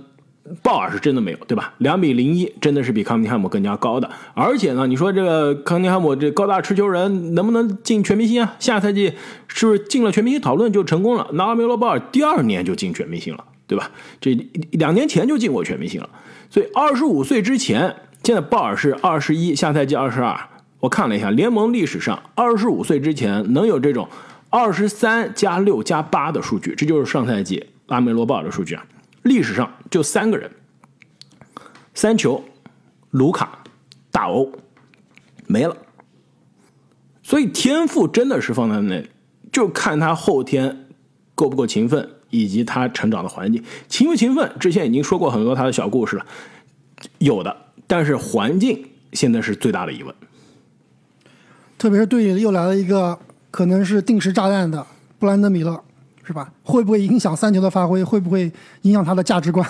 [0.62, 1.72] 鲍尔是真的没有，对吧？
[1.78, 4.10] 两米零一，真的是比康尼汉姆更加高的。
[4.34, 8.54] 而且呢，你说这个康尼汉姆这高大持球人能不能进全明星啊？
[8.58, 9.12] 下赛季
[9.48, 11.26] 是不是进了全明星讨论就成功了？
[11.32, 13.90] 拉梅罗鲍尔第二年就进全明星了，对吧？
[14.20, 14.34] 这
[14.72, 16.08] 两年前就进过全明星了。
[16.50, 20.38] 所以二十五岁之前，现在鲍尔是二十一，下赛季二十二。
[20.80, 24.06] 我看了一下，联盟历史上二十五岁之前能有这种
[24.50, 28.84] 二十三加六加八的数据，这就是上赛季拉梅罗鲍尔的数据啊。
[29.24, 30.50] 历史上就三个人：
[31.92, 32.44] 三球、
[33.10, 33.64] 卢卡、
[34.10, 34.52] 大欧，
[35.46, 35.76] 没了。
[37.22, 39.02] 所以天赋真的是放在那，
[39.50, 40.86] 就看他后天
[41.34, 44.52] 够不够勤奋，以及他成长的环境勤不勤奋。
[44.60, 46.26] 之前已经说过很多他的小故事了，
[47.18, 47.56] 有的，
[47.86, 50.14] 但是环境现在是最大的疑问。
[51.78, 53.18] 特别是队里又来了一个
[53.50, 54.86] 可能是定时炸弹的
[55.18, 55.82] 布兰德米勒，
[56.26, 56.48] 是吧？
[56.62, 58.02] 会不会影响三球的发挥？
[58.02, 58.50] 会不会
[58.82, 59.68] 影响他的价值观？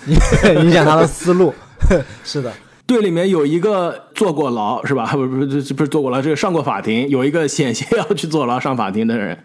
[0.06, 1.52] 影响他的思路？
[2.24, 2.52] 是的。
[2.86, 5.06] 队里面有一个坐过牢是吧？
[5.14, 9.38] 不不不，不是坐过牢，这个上过法庭，有一个险些要去坐牢上法庭的人，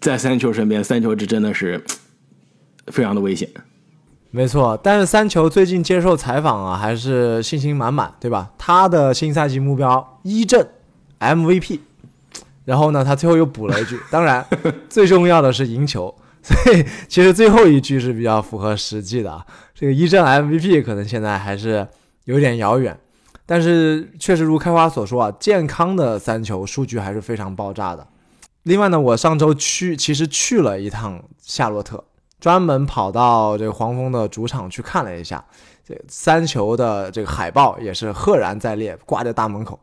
[0.00, 1.84] 在三球身边，三球这真的是
[2.90, 3.48] 非常的危险。
[4.32, 8.50] 没错，但是三球最近接受采访啊，还是信心满满，对吧？
[8.58, 10.66] 他的新赛季目标一阵
[11.20, 11.78] MVP，
[12.64, 14.46] 然后呢，他最后又补了一句， 当然
[14.88, 16.14] 最重要的是赢球。
[16.42, 19.46] 所以其实最后一句是比较符合实际的啊。
[19.74, 21.86] 这个一阵 MVP 可能现在还是。
[22.26, 22.96] 有点遥远，
[23.44, 28.06] 但是确实如开花所说啊，健康的三球数据还是非常爆炸的。
[28.62, 32.04] 另外呢，我上周去其实去了一趟夏洛特，
[32.38, 35.44] 专门跑到这个黄蜂的主场去看了一下，
[35.84, 39.80] 这三球的这个海报也是赫然在列，挂在大门口。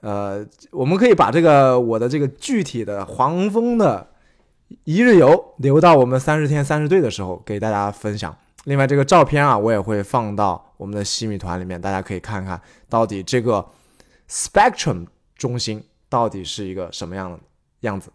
[0.00, 4.06] 呃，我们可以把这个我的这个具体的黄蜂的
[4.84, 8.36] 一日游留到我们三十天三十队的时候给大家分享。
[8.64, 13.66] 另外，这个照片啊，我也会放到我们的西米团里面，大家可以看看到底这个
[14.28, 15.06] Spectrum
[15.36, 17.38] 中心到底是一个什么样的
[17.80, 18.10] 样子，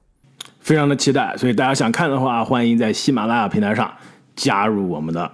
[0.60, 1.36] 非常的期待。
[1.38, 3.92] 所以大家想看的话，欢迎在喜马拉雅平台上
[4.36, 5.32] 加入我们的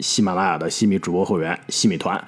[0.00, 2.22] 喜马拉雅的西米主播会员西米团。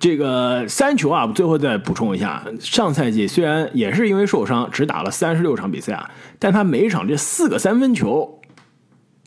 [0.00, 6.10] 这个三球啊，最后再补充一下，上赛季虽然也是因为受伤只打了三十六场比赛啊，
[6.40, 8.38] 但他每一场这四个三分球。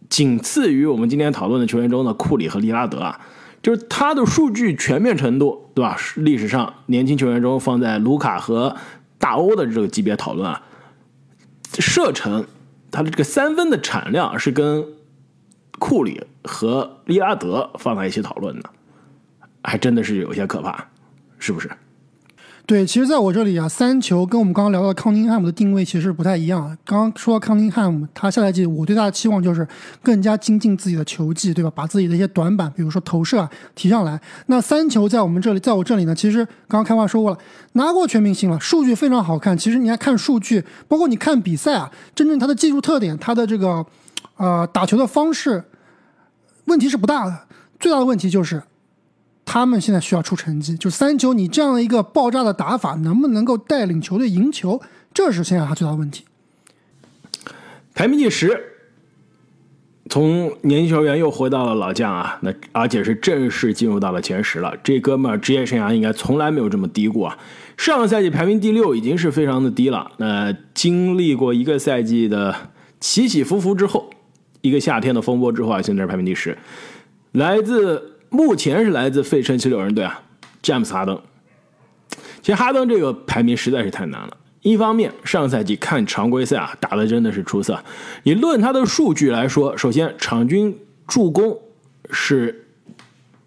[0.09, 3.19] 仅次于我们今天讨论的球员中的库里和利拉德啊，
[3.63, 5.97] 就是他的数据全面程度，对吧？
[6.17, 8.75] 历史上年轻球员中放在卢卡和
[9.17, 10.61] 大欧的这个级别讨论啊，
[11.79, 12.45] 射程
[12.91, 14.85] 他的这个三分的产量是跟
[15.79, 18.69] 库里和利拉德放在一起讨论的，
[19.63, 20.85] 还真的是有些可怕，
[21.39, 21.69] 是不是？
[22.65, 26.65] 对，其实，在我这里啊，三球跟我们刚刚聊到康宁汉姆的定位其实不太一样。
[26.85, 29.67] 刚刚说到康宁汉姆，他下赛季我对他的期望就是
[30.01, 31.69] 更加精进自己的球技，对吧？
[31.75, 34.17] 把自己的一些短板，比如说投射啊提上来。
[34.45, 37.37] 那三球在我们这里，在我这里呢，其实刚刚开话说过了，
[37.73, 39.57] 拿过全明星了，数据非常好看。
[39.57, 43.85] 其实你还看数据，包括你看比赛啊，真正他的技术特点，他的这个
[44.37, 45.61] 呃打球的方式，
[46.65, 47.37] 问题是不大的。
[47.77, 48.63] 最大的问题就是。
[49.45, 54.81] 他们现在需要出成绩，就三球，你这样的一个爆炸的打法，能不能够带领球队赢球？
[55.13, 56.23] 这是现在他最大的问题。
[57.93, 58.57] 排名第十，
[60.09, 64.73] 从年轻球员又回到了老将啊，那而且是正式进入到了前十了。
[64.81, 67.37] 这哥们儿职业生涯应该从来没有这么低过啊！
[67.77, 70.09] 上个赛季排名第六已经是非常的低了。
[70.17, 72.55] 那经历过一个赛季的
[72.99, 74.09] 起起伏伏之后，
[74.61, 76.57] 一个夏天的风波之后啊，现在是排名第十，
[77.33, 78.12] 来自。
[78.33, 80.19] 目前是来自费城七六人队啊，
[80.63, 81.21] 詹姆斯哈登。
[82.41, 84.35] 其实哈登这个排名实在是太难了。
[84.63, 87.79] 一方面，上赛季看常规赛啊，打的真的是出色。
[88.23, 91.55] 你论他的数据来说，首先场均助攻
[92.09, 92.65] 是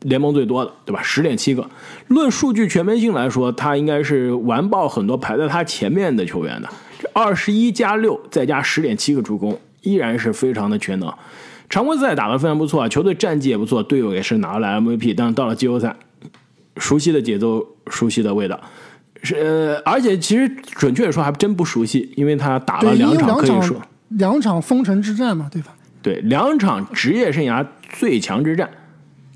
[0.02, 1.02] 联盟最多的，对吧？
[1.02, 1.68] 十点七个。
[2.06, 6.68] 论数据全面性来说，他应该是完爆很多排在他前面的球员的。
[7.00, 11.12] 这二十一加六再加十点七个助攻，依然是非常的全能。
[11.68, 15.14] 常规赛打得非常不错啊，球队战绩也不错，队友也是拿了 MVP。
[15.16, 15.94] 但是到了季后赛，
[16.76, 18.60] 熟悉的节奏，熟悉的味道，
[19.22, 25.74] 是而且其实准确的说还真不熟悉，因为他打了两场，可以说两场封城之战嘛，对吧？
[26.02, 27.66] 对，两场职业生涯
[27.98, 28.70] 最强之战，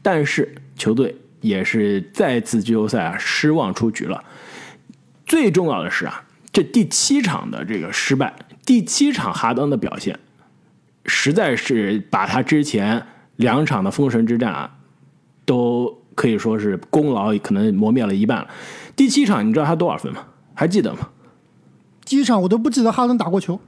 [0.01, 4.23] 但是球队也是再次季后赛啊失望出局了。
[5.27, 6.23] 最重要的是啊，
[6.53, 8.33] 这第七场的这个失败，
[8.65, 10.17] 第七场哈登的表现。
[11.11, 13.05] 实在是把他之前
[13.37, 14.71] 两场的封神之战啊，
[15.45, 18.49] 都可以说是功劳可能磨灭了一半了。
[18.95, 20.25] 第七场你知道他多少分吗？
[20.55, 21.09] 还记得吗？
[22.05, 23.59] 第一场我都不记得哈登打过球，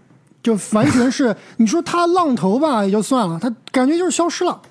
[0.41, 4.63] 就完全是你说他浪头吧也就算了，他感觉就是消失了。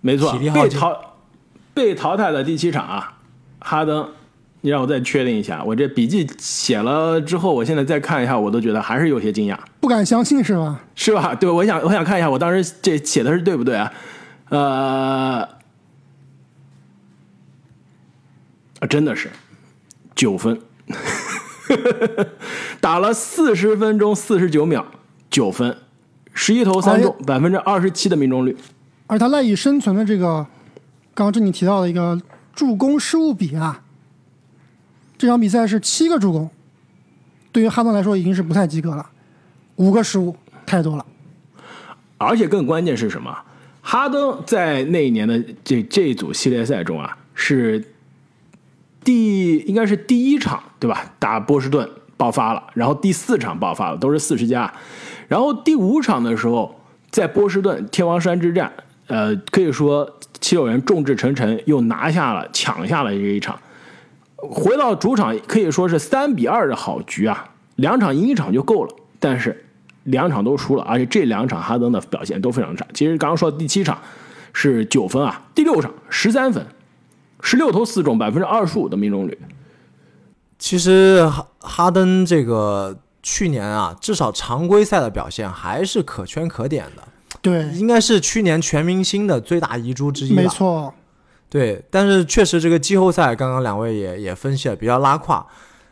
[0.00, 1.14] 没错，被淘
[1.74, 3.18] 被淘汰的第七场啊，
[3.58, 4.08] 哈登。
[4.60, 10.80] 你让我再确定一下，我这笔记写了之后，我现在再看一下，我都觉得还是有些惊讶，不敢相信是吧？
[10.94, 11.34] 是吧？
[11.34, 13.92] 对，我想我想看一下，我当时这写的是对不对啊？
[14.48, 15.46] 呃，
[18.80, 19.30] 啊真的是，
[20.14, 20.58] 九分，
[22.80, 24.86] 打了四十分钟四十九秒，
[25.28, 25.76] 九分，
[26.32, 28.56] 十一投三中，百分之二十七的命中率。
[29.06, 30.46] 而他赖以生存的这个，
[31.12, 32.18] 刚刚这你提到的一个
[32.54, 33.82] 助攻失误比啊，
[35.18, 36.48] 这场比赛是七个助攻，
[37.52, 39.10] 对于哈登来说已经是不太及格了，
[39.76, 41.04] 五个失误太多了。
[42.18, 43.36] 而且更关键是什么？
[43.82, 47.84] 哈登在那一年的这这一组系列赛中啊，是
[49.02, 51.12] 第应该是第一场对吧？
[51.18, 54.72] 打波士顿爆发了，然后第四场爆发了，都是四十加，
[55.28, 58.72] 然后第五场的时候在波士顿天王山之战。
[59.06, 63.60] 呃，可以说七六人众志成城，又拿下了、抢下了这一场。
[64.36, 68.94] 回到主场，可以说是三比二的好局啊，两场赢一场就够了。
[69.20, 69.63] 但是
[70.04, 72.86] 两场都输了，而且这两场哈登的表现都非常差。
[72.94, 73.98] 其实刚刚说的第七场
[74.52, 76.64] 是九分啊，第六场十三分，
[77.40, 79.38] 十六投四中，百分之二十五的命中率。
[80.58, 87.02] 其实哈哈登这个去年啊，至少常规赛的表现还是可圈可点的。
[87.42, 90.94] 对，应该是去年全明星的最大遗珠之一没错，
[91.50, 95.46] 对，但是确实这个季后赛，刚刚两位也也分析了比较拉胯，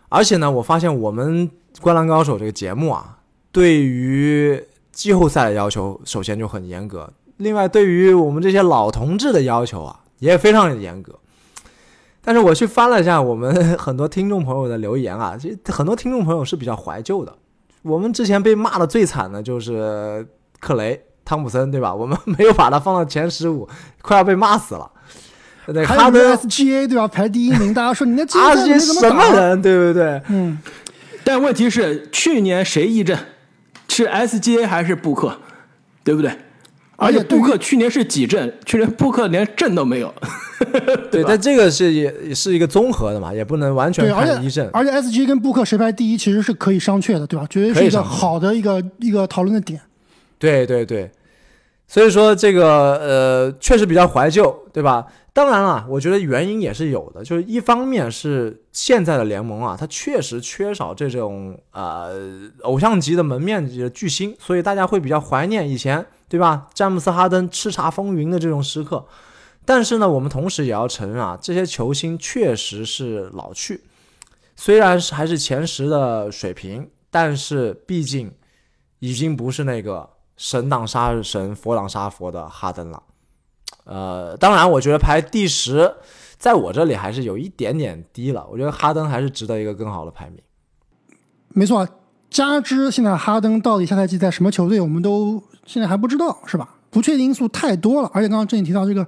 [0.08, 1.46] 而且呢，我发现我们
[1.82, 3.18] 《灌篮高手》这个节目啊，
[3.52, 11.18] 对于季后赛的要求首先就很严格，另外对于我们这些老同志的要求啊也非常严格。
[12.24, 17.32] 但是我去翻了一下我们很多听众朋友的留言啊，其实很多听众朋友是比较怀旧的。
[17.82, 20.26] 我们之前被骂的最惨的就是
[20.58, 21.00] 克雷。
[21.24, 21.94] 汤普森对吧？
[21.94, 23.66] 我们没有把他放到前十五，
[24.02, 24.90] 快要被骂死了。
[25.66, 27.06] 对，哈登 SGA 对吧？
[27.06, 29.62] 排第一名，大家说你那 SGA 什么人？
[29.62, 30.20] 对不对？
[30.26, 30.58] 嗯。
[31.22, 33.16] 但问题是，去年谁一阵？
[33.92, 35.36] 是 SGA 还是布克？
[36.02, 36.32] 对不对？
[36.96, 38.52] 而且布克去年是几阵？
[38.64, 40.12] 去年布克连阵都没有。
[41.10, 44.68] 对，但这个是也是一个综合的嘛，也不能完全看一阵。
[44.72, 47.44] 而且 SGA 跟布克谁排第一，其实是可以商榷的，对吧？
[47.50, 49.80] 绝对是一个好的一个一个讨论的点。
[50.38, 51.10] 对对对，
[51.88, 55.04] 所以说这个呃确实比较怀旧，对吧？
[55.34, 66.68] 当然了，我觉得原因也是有的，就是一方面是现在的联盟啊，它确实缺少这种呃偶像级的门面级的巨星，所以大家会比较怀念以前，对吧？
[66.74, 69.06] 詹姆斯、哈登叱咤风云的这种时刻。
[69.64, 73.80] 但是呢，我们同时也要承认啊，这些球星确实是老去，
[74.54, 78.32] 虽然是还是前十的水平，但是毕竟
[78.98, 80.10] 已经不是那个。
[80.34, 83.00] 神挡杀神，佛挡杀佛的哈登了，
[83.84, 85.92] 呃，当然，我觉得排第十，
[86.38, 88.46] 在我这里还是有一点点低了。
[88.50, 90.38] 我觉得哈登还是值得一个更好的排名。
[91.48, 91.86] 没错，
[92.30, 96.76] 加之现在哈登到底下赛季在什么球队，我们都现在还不知道，是吧？
[96.90, 98.10] 不确定因素太多了。
[98.14, 99.06] 而且刚刚正经提到这个，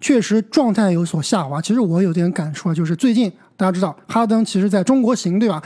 [0.00, 1.60] 确实状态有所下滑。
[1.62, 5.62] 其实我有点感触啊，就是最近大家知道哈登其实在中国行，对吧？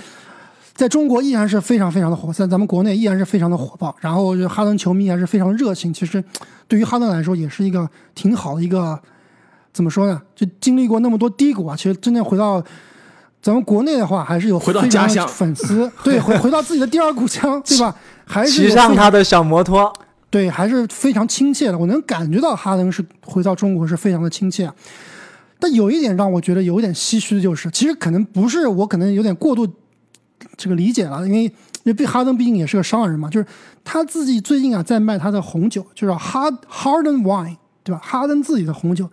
[0.80, 3.94] 在中国依然是非常非常的火，在咱们国内依然是非常的火爆。
[4.00, 5.92] 然后哈登球迷还是非常热情。
[5.92, 6.24] 其实，
[6.66, 8.98] 对于哈登来说，也是一个挺好的一个，
[9.74, 10.18] 怎么说呢？
[10.34, 12.64] 就经历过那么多低谷啊，其实真正回到
[13.42, 17.94] 咱们国内的话，还是有回到家乡粉丝， 对，回回到自己的第二故乡， 对吧？
[18.24, 19.92] 还是骑上他的小摩托，
[20.30, 21.76] 对，还是非常亲切的。
[21.76, 24.72] 我能感觉到哈登是回到中国是非常的亲切。
[25.58, 29.68] 但有一点让我觉得有点唏嘘的就是，其实可能不是我，可能有点过度。
[30.60, 31.52] 这个理解了，因为因
[31.86, 33.46] 为毕哈登毕竟也是个商人嘛，就是
[33.82, 38.00] 他自己最近啊在卖他的红酒，就是哈 Harden Wine，对吧？
[38.04, 39.08] 哈登自己的红酒。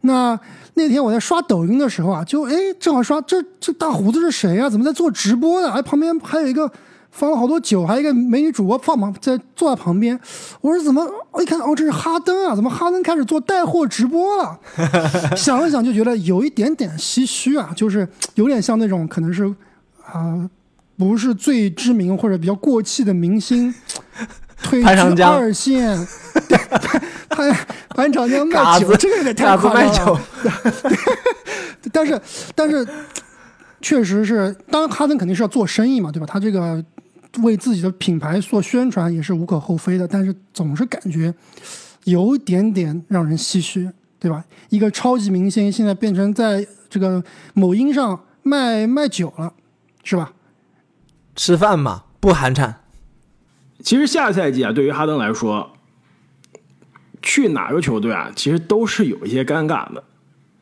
[0.00, 0.38] 那
[0.74, 4.68] 那天我在刷抖音的时候啊，就哎正好刷这这大胡子是谁啊？
[4.68, 5.70] 怎么在做直播呢？
[5.70, 6.68] 哎，旁边还有一个
[7.12, 10.18] 放了好多酒，还有一个美女主播放旁在坐在旁边。
[10.60, 11.08] 我说怎么？
[11.30, 12.56] 我一看哦，这是哈登啊！
[12.56, 14.58] 怎么哈登开始做带货直播了？
[15.38, 19.54] 想了想就觉得有一点点唏嘘啊，就是有点像那种可能是。
[20.12, 20.50] 啊，
[20.96, 23.74] 不是最知名或者比较过气的明星，
[24.62, 25.96] 退居二线，
[27.28, 30.20] 潘潘长江卖酒，这个有点太夸张了。
[31.92, 32.20] 但是，
[32.54, 32.86] 但是，
[33.80, 36.26] 确实是，当然哈登肯定是要做生意嘛，对吧？
[36.26, 36.82] 他这个
[37.42, 41.34] 为自己的品牌做宣传也是无可厚非的，但是总是感觉
[42.04, 44.44] 有一点点让人唏嘘，对吧？
[44.70, 47.22] 一个超级明星现在变成在这个
[47.52, 49.52] 某音上卖卖酒了。
[50.06, 50.30] 是吧？
[51.36, 52.74] 吃饭嘛，不寒碜。
[53.82, 55.72] 其实下赛季啊，对于哈登来说，
[57.20, 60.04] 去哪个球队啊，其实都是有一些尴尬的。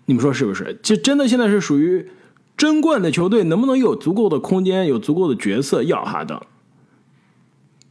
[0.06, 0.80] 你们说是不是？
[0.82, 2.10] 其实真的现在是属于
[2.56, 6.40] 争冠的球队，能不能有足够的空间、有足够的角色要哈登？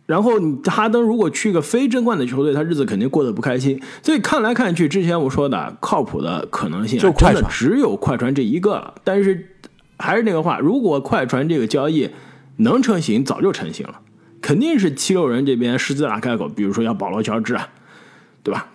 [0.08, 3.82] 然后你哈登如果去一个非争冠的球队，他日子肯定过得不开心。
[4.02, 8.96] 所以看来看去，之前我说的靠谱的可能性，就真的只有快船这一个了。
[9.04, 9.48] 但是。
[10.04, 12.10] 还是那个话，如果快船这个交易
[12.62, 14.00] 能成型，早就成型了，
[14.42, 17.68] 肯定是七六人这边狮子大开口，比如说要保罗乔治啊，
[18.44, 18.68] 对吧？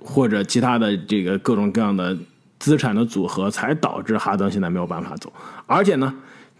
[0.00, 2.16] 或者其他的这个各种各样的
[2.58, 5.32] 资产的组合，才导致哈登现在没有办法走。
[5.66, 6.14] 而且呢，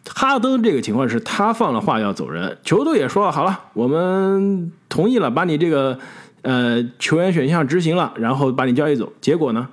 [0.08, 5.98] 哈登这个情况是他放了话要走人，球队也说了好了，我们同意了，把你这个
[6.42, 9.12] 呃球员选项执行了，然后把你交易走。
[9.20, 9.68] 结果呢，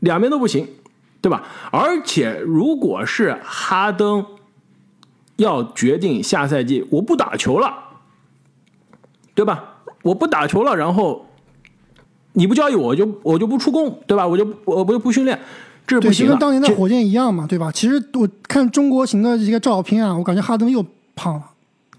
[0.00, 0.66] 两边都不行。
[1.20, 1.42] 对吧？
[1.72, 4.24] 而且，如果是哈登
[5.38, 7.72] 要决定下赛季我不打球了，
[9.34, 9.76] 对吧？
[10.02, 11.26] 我不打球了，然后
[12.34, 14.24] 你不交易我就我就不出工，对吧？
[14.26, 15.38] 我就我不就不训练，
[15.86, 16.32] 这是不行的。
[16.32, 17.72] 跟当年的火箭一样嘛，对吧？
[17.72, 20.84] 其实我看中国行的一个照片啊，我感觉哈登又
[21.16, 21.42] 胖了。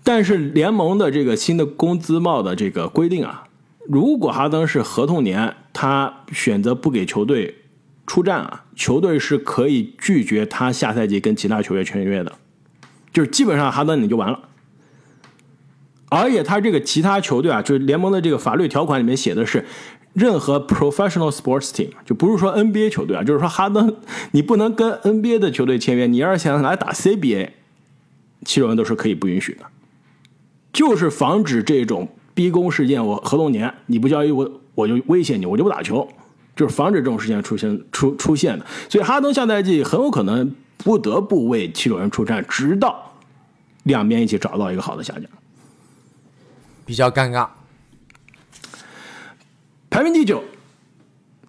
[0.03, 3.45] 但是联盟的这个新的工资帽的这个规定啊，
[3.87, 7.55] 如果哈登是合同年，他选择不给球队。
[8.07, 12.33] 出战啊，球队是可以拒绝他下赛季跟其他球员签约的，
[13.11, 14.39] 就是基本上哈登你就完了。
[16.09, 19.63] 而且他这个其他球队啊，就是联盟的这个法律条款里面写的是，
[20.13, 23.95] 任何 professional sports team 就不是说 NBA 球队啊，就是说哈登
[24.31, 27.49] 你不能跟 NBA 的球队签约，你要是想来打 CBA，
[28.43, 29.65] 七六人都是可以不允许的，
[30.73, 33.05] 就是防止这种逼宫事件。
[33.05, 36.09] 我合同年你不交易我，我就威胁你，我就不打球。
[36.59, 43.13] 就是防止这种事情出现出出现的，所以哈登下赛季很有可能不得不为七六人出战，直到
[43.83, 45.21] 两边一起找到一个好的下家，
[46.85, 47.47] 比较尴尬。
[49.89, 50.43] 排名第九，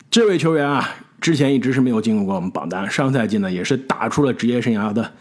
[0.08, 0.88] 这位球员啊，
[1.20, 5.12] 之前一直是没有进入过我们榜单，上赛季呢也是打出了职业生涯的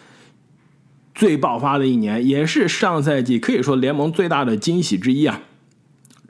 [1.16, 5.42] 最爆发的一年，也是上赛季可以说联盟最大的惊喜之一啊，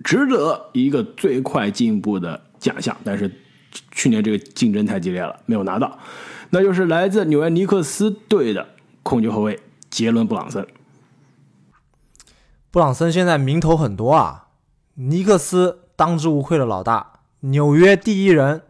[0.01, 3.29] 值得一个最快进步的奖项，但是。
[3.91, 5.99] 去年这个竞争太激烈了，没有拿到，
[6.49, 8.67] 那就是来自纽约尼克斯队的
[9.03, 9.59] 控球后卫
[9.89, 10.65] 杰伦布朗森。
[12.71, 14.47] 布朗森现在名头很多啊，
[14.95, 18.61] 尼克斯当之无愧的老大，纽约第一人，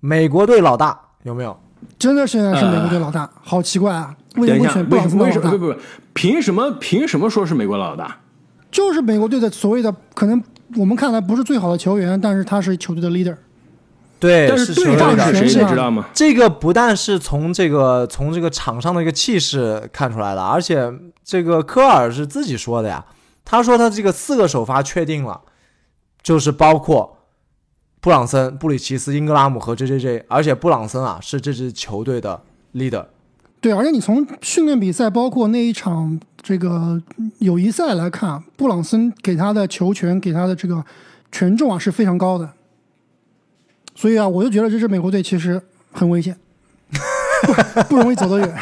[0.00, 1.58] 美国队老大，有没有？
[1.98, 4.16] 真的现在是美国队老大，好奇怪啊！
[4.36, 5.18] 为什么选布朗森？
[5.18, 5.50] 为什么？
[5.50, 5.78] 不不不，
[6.12, 6.70] 凭什么？
[6.80, 8.18] 凭什么说是美国老大？
[8.70, 10.42] 就是美国队的所谓的可能
[10.76, 13.36] 我们看来不是最好的球员，但是他是球队的 leader。
[14.20, 15.64] 对，但是对仗是谁？
[15.64, 16.06] 知道吗？
[16.12, 20.92] 这个不但是从这个从这个场上的一个气势看出来的，而且
[21.24, 23.04] 这个科尔是自己说的呀。
[23.44, 25.40] 他说他这个四个首发确定了，
[26.22, 27.18] 就是包括
[28.00, 32.42] 布朗森、布里奇斯、英格拉姆和 J.J.J，而且布朗森啊是这支球队的
[32.74, 33.06] leader。
[33.60, 37.00] 对，而且你从训练比赛，包括那一场这个
[37.38, 40.84] 友谊赛来看，布朗森给他的球权、给他的这个
[41.32, 42.50] 权重啊是非常高的。
[43.98, 46.38] 所以啊，我就觉得这支美国队其实很危险，
[47.90, 48.56] 不容易走得远，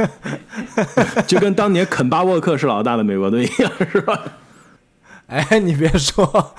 [1.28, 4.18] 就跟当年肯巴沃克是老大的美国队一样，是吧？
[5.26, 6.54] 哎，你别说，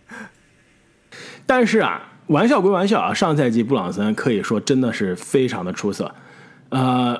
[1.46, 6.14] 但是啊，玩笑归玩笑啊，上赛季布朗森可以说真的是非常的出色，
[6.68, 7.18] 呃，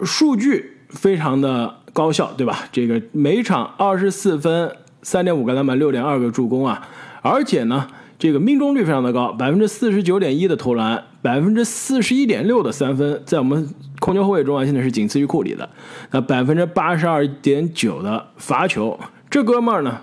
[0.00, 2.68] 数据非常的高效，对吧？
[2.70, 6.86] 这个每场二十四分，三点五个篮板，六点二个助攻啊，
[7.22, 7.88] 而且呢。
[8.24, 13.68] 这个命中率非常的高，百分之四十九点一的投篮，百分之四十一点六的三分，在我们
[14.00, 15.68] 控球后卫中啊，现在是仅次于库里的。
[16.10, 18.98] 那百分之八十二点九的罚球，
[19.28, 20.00] 这哥们儿呢，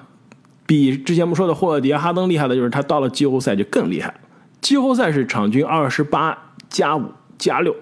[0.68, 4.14] 比之前我们说的霍勒迪、哈登厉害的就是他到了季后赛就更厉害。
[4.62, 6.38] 季后赛是场均二十八
[6.70, 7.06] 加五
[7.40, 7.76] 加六，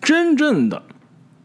[0.00, 0.82] 真正的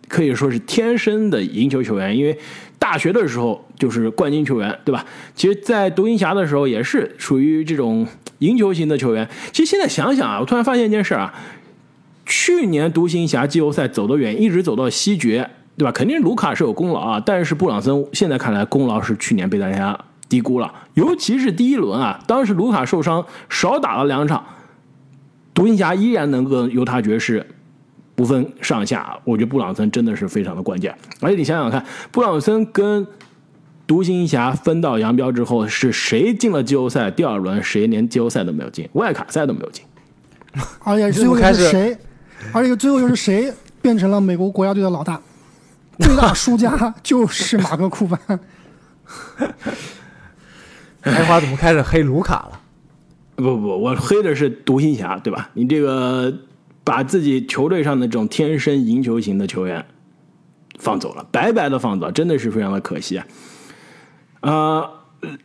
[0.08, 2.40] 可以说是天生的赢球球员，因为。
[2.82, 5.06] 大学的时候就是冠军球员，对吧？
[5.36, 8.08] 其实，在独行侠的时候也是属于这种
[8.40, 9.30] 赢球型的球员。
[9.54, 11.32] 其实现在想想啊，我突然发现一件事啊，
[12.26, 15.92] 去年独行侠季后赛走得远，一直走到西决，对吧？
[15.92, 19.96] 肯定卢卡是有功劳啊，但是布朗森现在看来功劳是去年被大家
[20.28, 24.44] 低估了，尤其是第一轮啊，当时卢卡受伤少打了两场，
[25.54, 27.46] 独行侠依然能够由他爵士。
[28.16, 30.96] 不分上下，我觉得布朗森真的是非常的关键。
[31.22, 33.08] 而且你想想看，布朗森跟
[33.88, 37.10] 独行侠分道扬镳之后，是谁进了季后赛？
[37.10, 39.84] 第二轮谁连季后赛都没有进，外卡赛都没有进。
[40.84, 41.98] 而且最后又是谁？
[42.54, 45.20] 而且最后又是谁变成了美国国家队的老大？
[46.00, 48.20] 最大输家就是马克库班。
[51.02, 52.60] 开花怎么开始黑卢卡了？
[53.36, 55.50] 不不不，我黑的是独行侠，对吧？
[55.54, 56.34] 你这个。
[56.84, 59.86] 把自己球队上的这种天生赢球型的球员
[60.80, 63.28] 放走了，白白的放走，真的是非常的可惜啊！
[64.40, 64.90] 啊，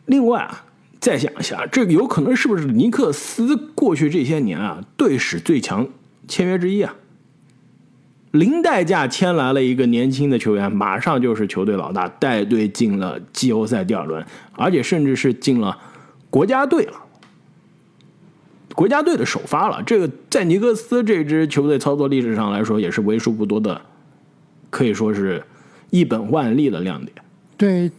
[0.07, 0.65] 另外啊，
[0.99, 5.87] 再想一下，这个有可能是不是尼克斯过去这些年啊队史最强
[6.27, 6.95] 签约之一啊？
[8.33, 15.79] 零代价签来了一个年轻的球员，马上就是球队老大，带队进了季后赛第二轮，而且甚至是进了
[16.29, 16.95] 国家队了，
[18.77, 19.83] 国家队的首发了。
[19.85, 23.81] 这个在尼克斯这支球队操作历史上来说，也是为数不多的，
[24.71, 25.43] 可以说是
[25.91, 27.17] 一本万利的亮点。
[27.57, 27.91] 对，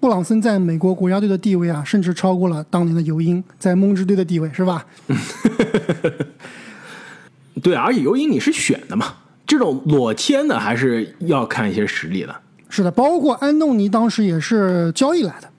[0.00, 4.86] 布朗森在美国国家队的地位啊，甚至超过了当年的尤因在梦之队的地位，是吧？
[7.62, 9.16] 对，而且尤因你是选的嘛。
[9.46, 12.34] 这种裸签的还是要看一些实力的。
[12.70, 15.50] 是的，包括安东尼当时也是交易来的。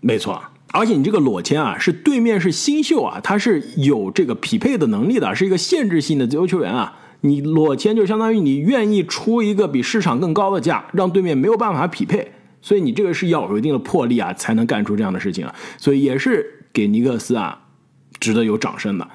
[0.00, 0.40] 没错，
[0.72, 6.98] 而且你这个裸签啊，是对面是新秀啊，他是有这个匹配的能力的，是一个限制性的自由球员啊。
[7.20, 15.54] 你裸签就相当于你愿意出一个比市场更高的价，让对面没有办法匹配，所以你这个是要有一定的魄力啊，才能干出这样的事情啊。
[15.76, 17.60] 所以也是给尼克斯啊，
[18.18, 19.06] 值得有掌声的。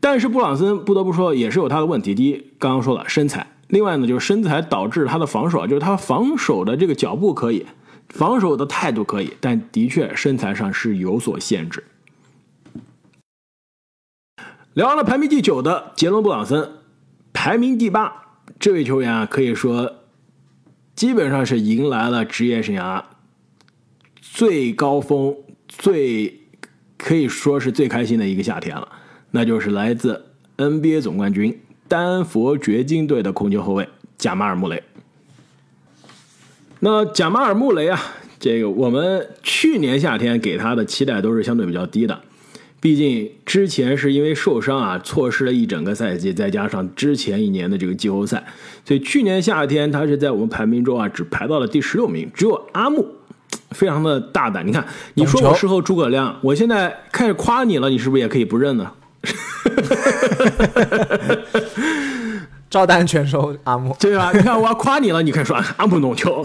[0.00, 3.46] 但是布朗森不得不说也是有他的问题，第一，刚刚说了身材。
[3.68, 7.64] 另外呢，就是身材导致他的防守，就是他防守的这个脚步可以，
[8.08, 11.84] 防守的态度可以，但的确身材上是有所限制。
[14.74, 16.70] 聊完了排名第九的杰伦布朗森，
[17.32, 19.96] 排名第八这位球员啊，可以说
[20.94, 23.02] 基本上是迎来了职业生涯
[24.20, 25.36] 最高峰、
[25.66, 26.42] 最
[26.96, 28.88] 可以说是最开心的一个夏天了，
[29.32, 31.60] 那就是来自 NBA 总冠军。
[31.88, 34.82] 丹佛掘金队的控球后卫贾马尔·穆雷。
[36.80, 38.00] 那贾马尔·穆雷啊，
[38.38, 42.20] 这个我们去年夏天给他的期待都是相对比较低的，
[42.80, 48.44] 毕竟之前是因为受伤啊，错失了一整个赛季，再加上之前一年的这个季后赛，
[48.84, 53.04] 所以去年夏天他是在我们排名中啊，只排到了第十六名，只有阿木
[53.72, 54.64] 非常的大胆。
[54.64, 58.92] 你看，你说我事后诸葛亮，我现在开始夸你了，你是不是也可以不认呢？
[62.70, 64.30] 照单全收，阿木对吧？
[64.32, 66.44] 你看我要夸你了，你看说 阿木弄球，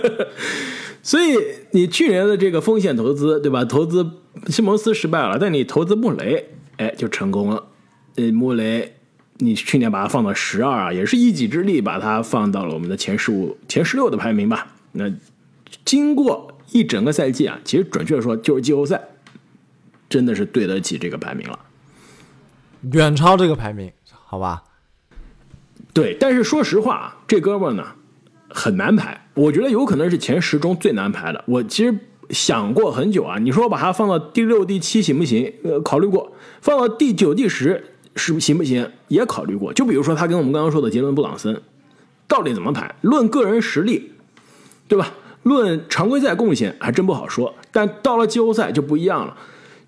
[1.02, 1.36] 所以
[1.72, 3.64] 你去年的这个风险投资，对吧？
[3.64, 4.08] 投资
[4.48, 7.64] 西蒙斯失败了，但你投资穆雷，哎，就成功了。
[8.16, 8.96] 呃，穆雷，
[9.38, 14.68] 你去年把它放到十二啊，也是一己之力把它放到了我们的前十五、前十六的排名吧。
[14.92, 15.12] 那
[15.84, 19.00] 经过一整个赛季啊，其实准确的说就是季后赛，
[20.08, 21.58] 真的是对得起这个排名了，
[22.92, 23.92] 远超这个排名，
[24.24, 24.64] 好吧？
[25.92, 27.84] 对，但是说实话，这哥们呢
[28.48, 31.44] 很难排，我觉得有可能是前十中最难排的。
[31.46, 31.92] 我其实
[32.30, 35.52] 想过很久啊，你说我把他放到第六、第七行不行？
[35.64, 37.82] 呃，考虑过，放到第九、第十
[38.14, 38.88] 是行不行？
[39.08, 39.72] 也考虑过。
[39.72, 41.60] 就比如说他跟我们刚刚说的杰伦布朗森，
[42.28, 42.94] 到底怎么排？
[43.00, 44.12] 论个人实力，
[44.86, 45.12] 对吧？
[45.42, 47.52] 论常规赛贡献还真不好说。
[47.72, 49.36] 但到了季后赛就不一样了，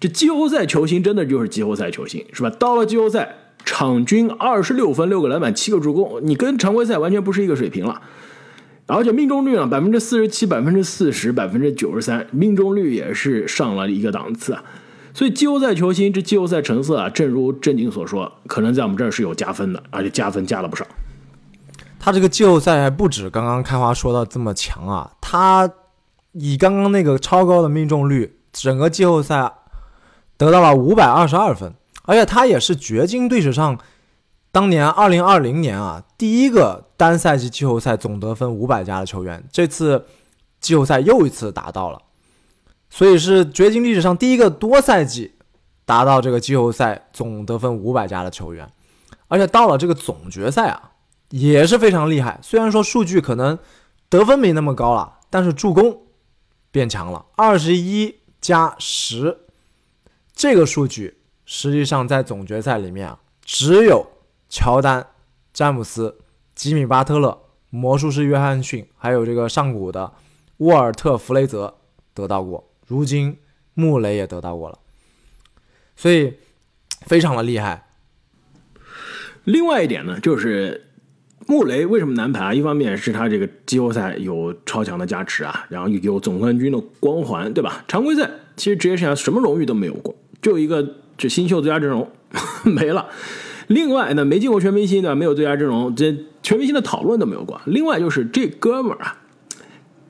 [0.00, 2.50] 这季后赛球星真的就是季后赛球星，是吧？
[2.50, 3.36] 到了季后赛。
[3.64, 8.02] 场均二十六分、六个篮板、七个助攻，你跟常规赛完全不是一个水平了。
[8.86, 14.64] 而且命中率啊，百分之四十七、百分之四十、百分之九十三，命中率也是上了一个档次啊。
[15.14, 20.84] 所以季后赛球星这季后赛成色啊，正如正经所说，可能在我们这儿是有加分的，而且加分加了不少。
[21.98, 25.70] 他这个季后赛还不止刚刚开花说到这么强啊，他
[26.32, 29.52] 以刚刚那个超高的命中率，整个季后赛
[30.36, 31.72] 得到了五百二十二分。
[32.12, 33.78] 而且他也是掘金队史上
[34.50, 40.04] 当年二零二零年啊第一个单赛季季后赛总得分五百加的球员，这次
[40.60, 42.02] 季后赛又一次达到了，
[42.90, 45.32] 所以是掘金历史上第一个多赛季
[45.86, 48.70] 达到这个季后赛总得分五百加的球员。
[49.28, 50.90] 而且到了这个总决赛啊，
[51.30, 52.38] 也是非常厉害。
[52.42, 53.58] 虽然说数据可能
[54.10, 56.02] 得分没那么高了，但是助攻
[56.70, 59.46] 变强了，二十一加十
[60.34, 61.21] 这个数据。
[61.54, 64.06] 实际上，在总决赛里面啊，只有
[64.48, 65.08] 乔丹、
[65.52, 66.16] 詹姆斯、
[66.54, 70.14] 吉米·巴特勒、魔术师约翰逊，还有这个上古的
[70.56, 71.74] 沃尔特·弗雷泽
[72.14, 72.70] 得到过。
[72.86, 73.36] 如今
[73.74, 74.78] 穆雷也得到过了，
[75.94, 76.32] 所以
[77.02, 77.86] 非常的厉害。
[79.44, 80.88] 另外一点呢，就是
[81.46, 82.54] 穆雷为什么难排啊？
[82.54, 87.84] 一方面是他这个季后赛有超强的加持啊，然后有总冠军的光环，对吧？
[87.86, 90.96] 常规赛其实职业生涯什么荣誉都没有过，就一个。
[91.22, 92.10] 这新秀最佳阵容
[92.64, 93.08] 没了，
[93.68, 96.12] 另外呢，没进过全明星的，没有最佳阵容，这
[96.42, 97.60] 全明星的讨论都没有过。
[97.66, 99.18] 另外就是这哥们儿啊，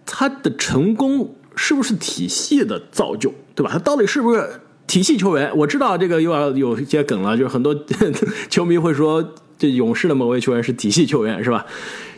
[0.07, 3.69] 他的成功是不是体系的造就，对吧？
[3.71, 4.49] 他到底是不是
[4.87, 5.55] 体系球员？
[5.55, 7.77] 我知道这个又要有一些梗了，就是很多
[8.49, 11.67] 球迷会说，这勇士的某位球员是体系球员，是吧？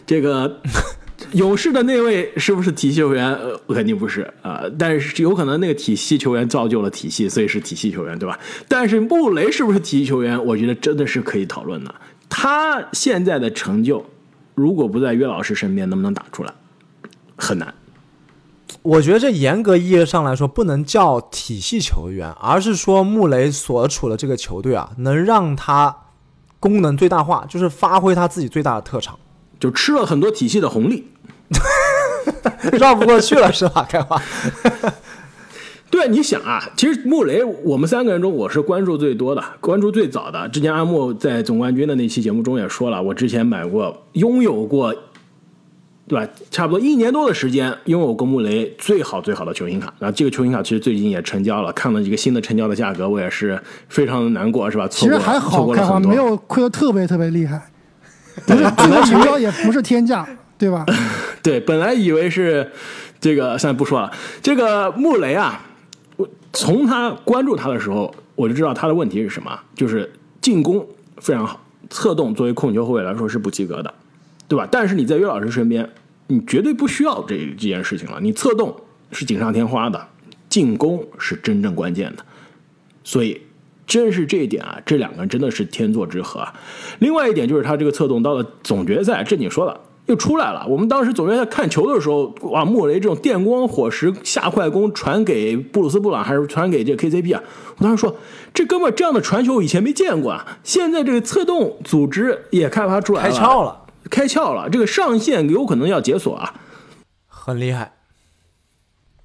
[0.07, 0.61] 这个。
[1.33, 3.33] 勇士的那位是不是体系球员？
[3.35, 8.39] 呃，肯定不是啊，但是有可能那个体系球员造就了体系，所以是体系球员，对吧？
[8.69, 10.45] 但是穆雷是不是体系球员？
[10.45, 11.95] 我觉得真的是可以讨论的。
[12.29, 14.05] 他现在的成就
[14.55, 16.53] 如果不在约老师身边，能不能打出来？
[17.37, 17.73] 很难。
[18.83, 25.97] 我觉得这严格意义上来说，不能叫体系球员，而是说穆雷所处的这个球队啊，能让他
[26.61, 29.19] 功能最大化，就是发挥他自己最大的特长，
[29.59, 31.09] 就吃了很多体系的红利，
[32.79, 33.87] 绕不过去了是吧？
[33.89, 34.21] 开花。
[35.91, 40.49] 对，你想啊，其实穆雷，我们三个人中，我是关注最多的，关注最早的。
[40.49, 44.93] 之前阿木在总冠军的那期节目中也说了，我之前买过，拥有过，
[46.09, 46.29] 对吧？
[46.51, 49.95] 差不多一年多的时间，拥有过穆雷最好最好的球星卡。
[50.01, 53.57] 然后这个球星卡其实最近也成交了，看了一个新的成交的价格，我也是
[53.89, 54.89] 非常的难过，是吧？
[54.89, 57.71] 其实还好，开花没有亏的特别特别厉害，
[58.47, 60.27] 不是 本来成交也不是天价，
[60.59, 60.85] 对吧？
[61.43, 62.71] 对，本来以为是
[63.21, 64.13] 这个，现在不说了。
[64.43, 65.61] 这个穆雷啊。
[66.17, 70.87] 我从他关注他的时候，我就知道他的问题是什么，就是进攻
[71.19, 71.61] 非常好，
[71.91, 73.93] 策动作为控球后卫来说是不及格的，
[74.47, 74.69] 对吧？
[74.71, 75.91] 但是你在岳老师身边，
[76.29, 78.21] 你绝对不需要这这件事情了。
[78.21, 78.75] 你策动
[79.11, 80.07] 是锦上添花的，
[80.49, 82.25] 进攻是真正关键的。
[83.03, 83.43] 所以，
[83.87, 86.47] 真是这一点啊，这两个人真的是天作之合。
[86.99, 89.81] 另外一点就是他这个策动到了总决赛，这你说了。
[90.07, 90.67] 又出来了。
[90.69, 97.43] 我们当时总决赛看球的时候，哇，穆雷这种电光火石下快攻传给布鲁斯布朗，还是传给这 KCP 啊？
[97.79, 98.15] 我当时说，
[98.53, 100.59] 这哥们这样的传球以前没见过啊！
[100.63, 104.69] 现在这个策动组织也开发出来了，开窍了，开窍了。
[104.69, 106.53] 这个上限有可能要解锁啊，
[107.27, 107.94] 很厉害。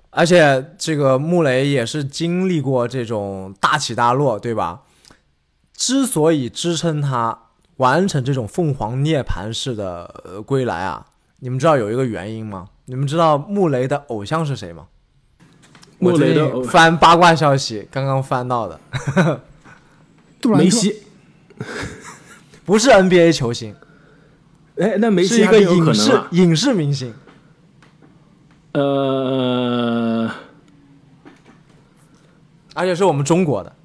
[0.09, 4.81] 而且这个穆雷也是经历过这种大起大落，对吧？
[5.73, 7.43] 之所以支撑他。
[7.79, 11.05] 完成这种凤凰涅槃式的归来啊！
[11.39, 12.67] 你们知道有一个原因吗？
[12.87, 14.87] 你们知道穆雷的偶像是谁吗？
[15.97, 18.77] 穆雷的翻八卦消息，刚刚翻到的，
[20.57, 21.03] 梅西
[22.65, 23.73] 不是 NBA 球星，
[24.75, 27.13] 哎，那梅西是一个影视影视明星，
[28.71, 30.31] 呃，
[32.75, 33.75] 而且是我们中国的，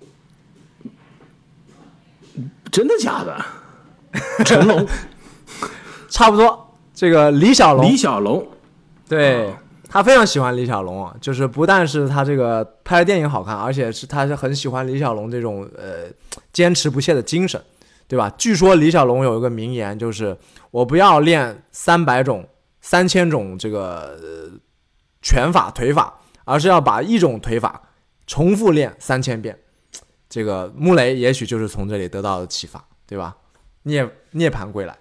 [2.70, 3.44] 真的假的？
[4.44, 4.86] 成龙，
[6.08, 6.76] 差不多。
[6.94, 8.46] 这个李小龙，李小龙，
[9.08, 9.52] 对
[9.88, 16.04] 他非常喜欢李小龙啊，就是不但是他这个拍的电影好看，而且是他是很喜欢李小龙这种呃
[16.52, 17.60] 坚持不懈的精神，
[18.06, 18.32] 对吧？
[18.38, 20.36] 据说李小龙有一个名言，就是
[20.70, 22.46] 我不要练三百种、
[22.80, 24.16] 三千种这个
[25.24, 27.80] 拳法腿法，而是要把一种腿法
[28.26, 29.58] 重复练三千遍。
[30.28, 33.34] 这个穆雷也许就是从这里得到的启发，对吧？
[33.84, 34.98] 涅涅槃归来，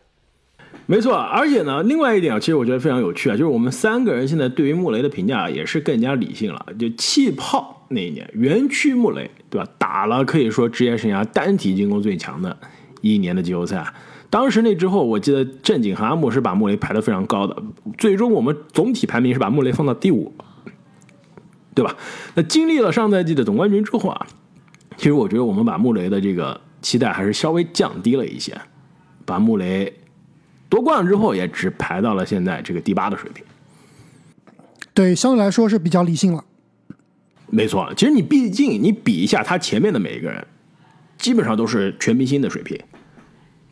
[0.85, 1.15] 没错。
[1.15, 6.65] 而且呢，另外一点啊，其实我觉得非常有趣啊，就是我们三个人现在对于穆雷的评价也是更加理性了。
[6.79, 9.67] 就气泡那一年，园区穆雷，对吧？
[9.77, 12.57] 打了可以说职业生涯单体进攻最强的
[13.01, 13.93] 一年的季后赛。
[14.33, 17.55] 当时那之后，我记得正经和阿木是把穆雷排得非常高的，
[17.99, 20.33] 最终我们总体排名是把穆雷放到第五，
[21.75, 21.95] 对吧？
[22.33, 24.25] 那经历了上赛季的总冠军之后啊，
[24.97, 28.59] 其实我觉得我们把穆雷的这个期待还是稍微降低了一些。
[29.23, 29.93] 把穆雷
[30.67, 33.45] 夺冠了之后，也只排到了现在这个第八的水平。
[34.95, 36.43] 对，相对来说是比较理性了。
[37.51, 40.43] 没错，其实你毕竟你比一下他前面的每一个人，
[41.19, 42.79] 基本上都是全明星的水平，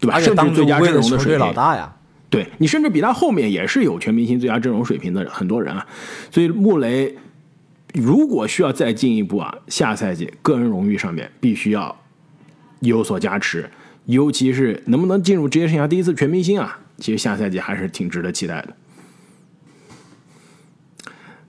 [0.01, 0.19] 对吧？
[0.19, 1.39] 甚至最佳阵容的水平。
[1.39, 1.95] 老大呀，
[2.29, 5.87] 对你甚至比他后面也是有全明星最佳阵容水平的很多人啊。
[6.29, 7.15] 所以穆雷
[7.93, 11.95] 如果需要再进一步啊，下赛季个人荣誉上面必须要
[12.81, 13.69] 有所加持。
[14.05, 16.79] 尤其是能不能进入职业生涯第一次全明星啊？
[16.97, 18.75] 其实下赛季还是挺值得期待的。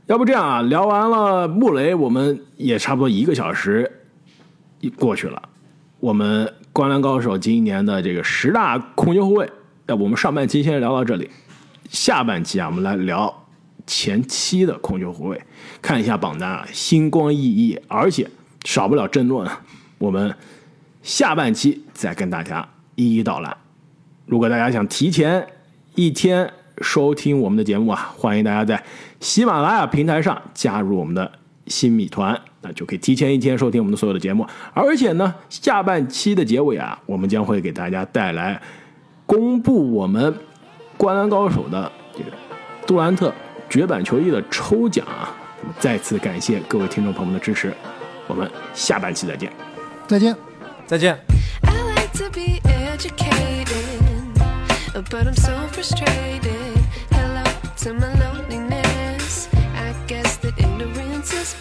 [0.07, 3.91] 要不这样啊，聊完了穆雷，我们也差不多一个小时
[4.97, 5.43] 过去了。
[6.01, 9.51] 我们《灌篮高手》今年的这个十大控球后卫，
[9.87, 11.31] 要不我们上半期先聊到这里，
[11.91, 13.45] 下半期啊，我们来聊
[13.87, 15.43] 前期的控球后卫，
[15.81, 18.29] 看一下榜单啊，星光熠熠，而且
[18.65, 19.49] 少不了争论。
[19.99, 20.35] 我们。
[21.05, 23.57] 下半期再跟大家一一道来。
[24.25, 25.45] 如果大家想提前
[25.97, 26.49] 一天
[26.81, 28.81] 收听我们的节目啊，欢迎大家在
[29.19, 31.33] 喜马拉雅平台上加入我们的
[31.67, 34.47] 新米团，那就可以提前一天收听我们的所有的节目。
[34.73, 38.59] 而且呢，下半期的结尾啊，我们将会给大家带来
[39.27, 40.33] 公布我们
[40.97, 42.31] 《灌篮高手》的这个
[42.87, 43.33] 杜兰特
[43.69, 45.35] 绝版球衣的抽奖啊。
[45.79, 47.73] 再次感谢各位听众朋友们的支持，
[48.27, 49.53] 我们下半期再见，
[50.07, 50.37] 再见。
[50.87, 51.19] 再见。
[55.11, 56.79] But I'm so frustrated.
[57.11, 57.43] Hello
[57.83, 59.49] to my loneliness.
[59.75, 61.55] I guess that ignorance is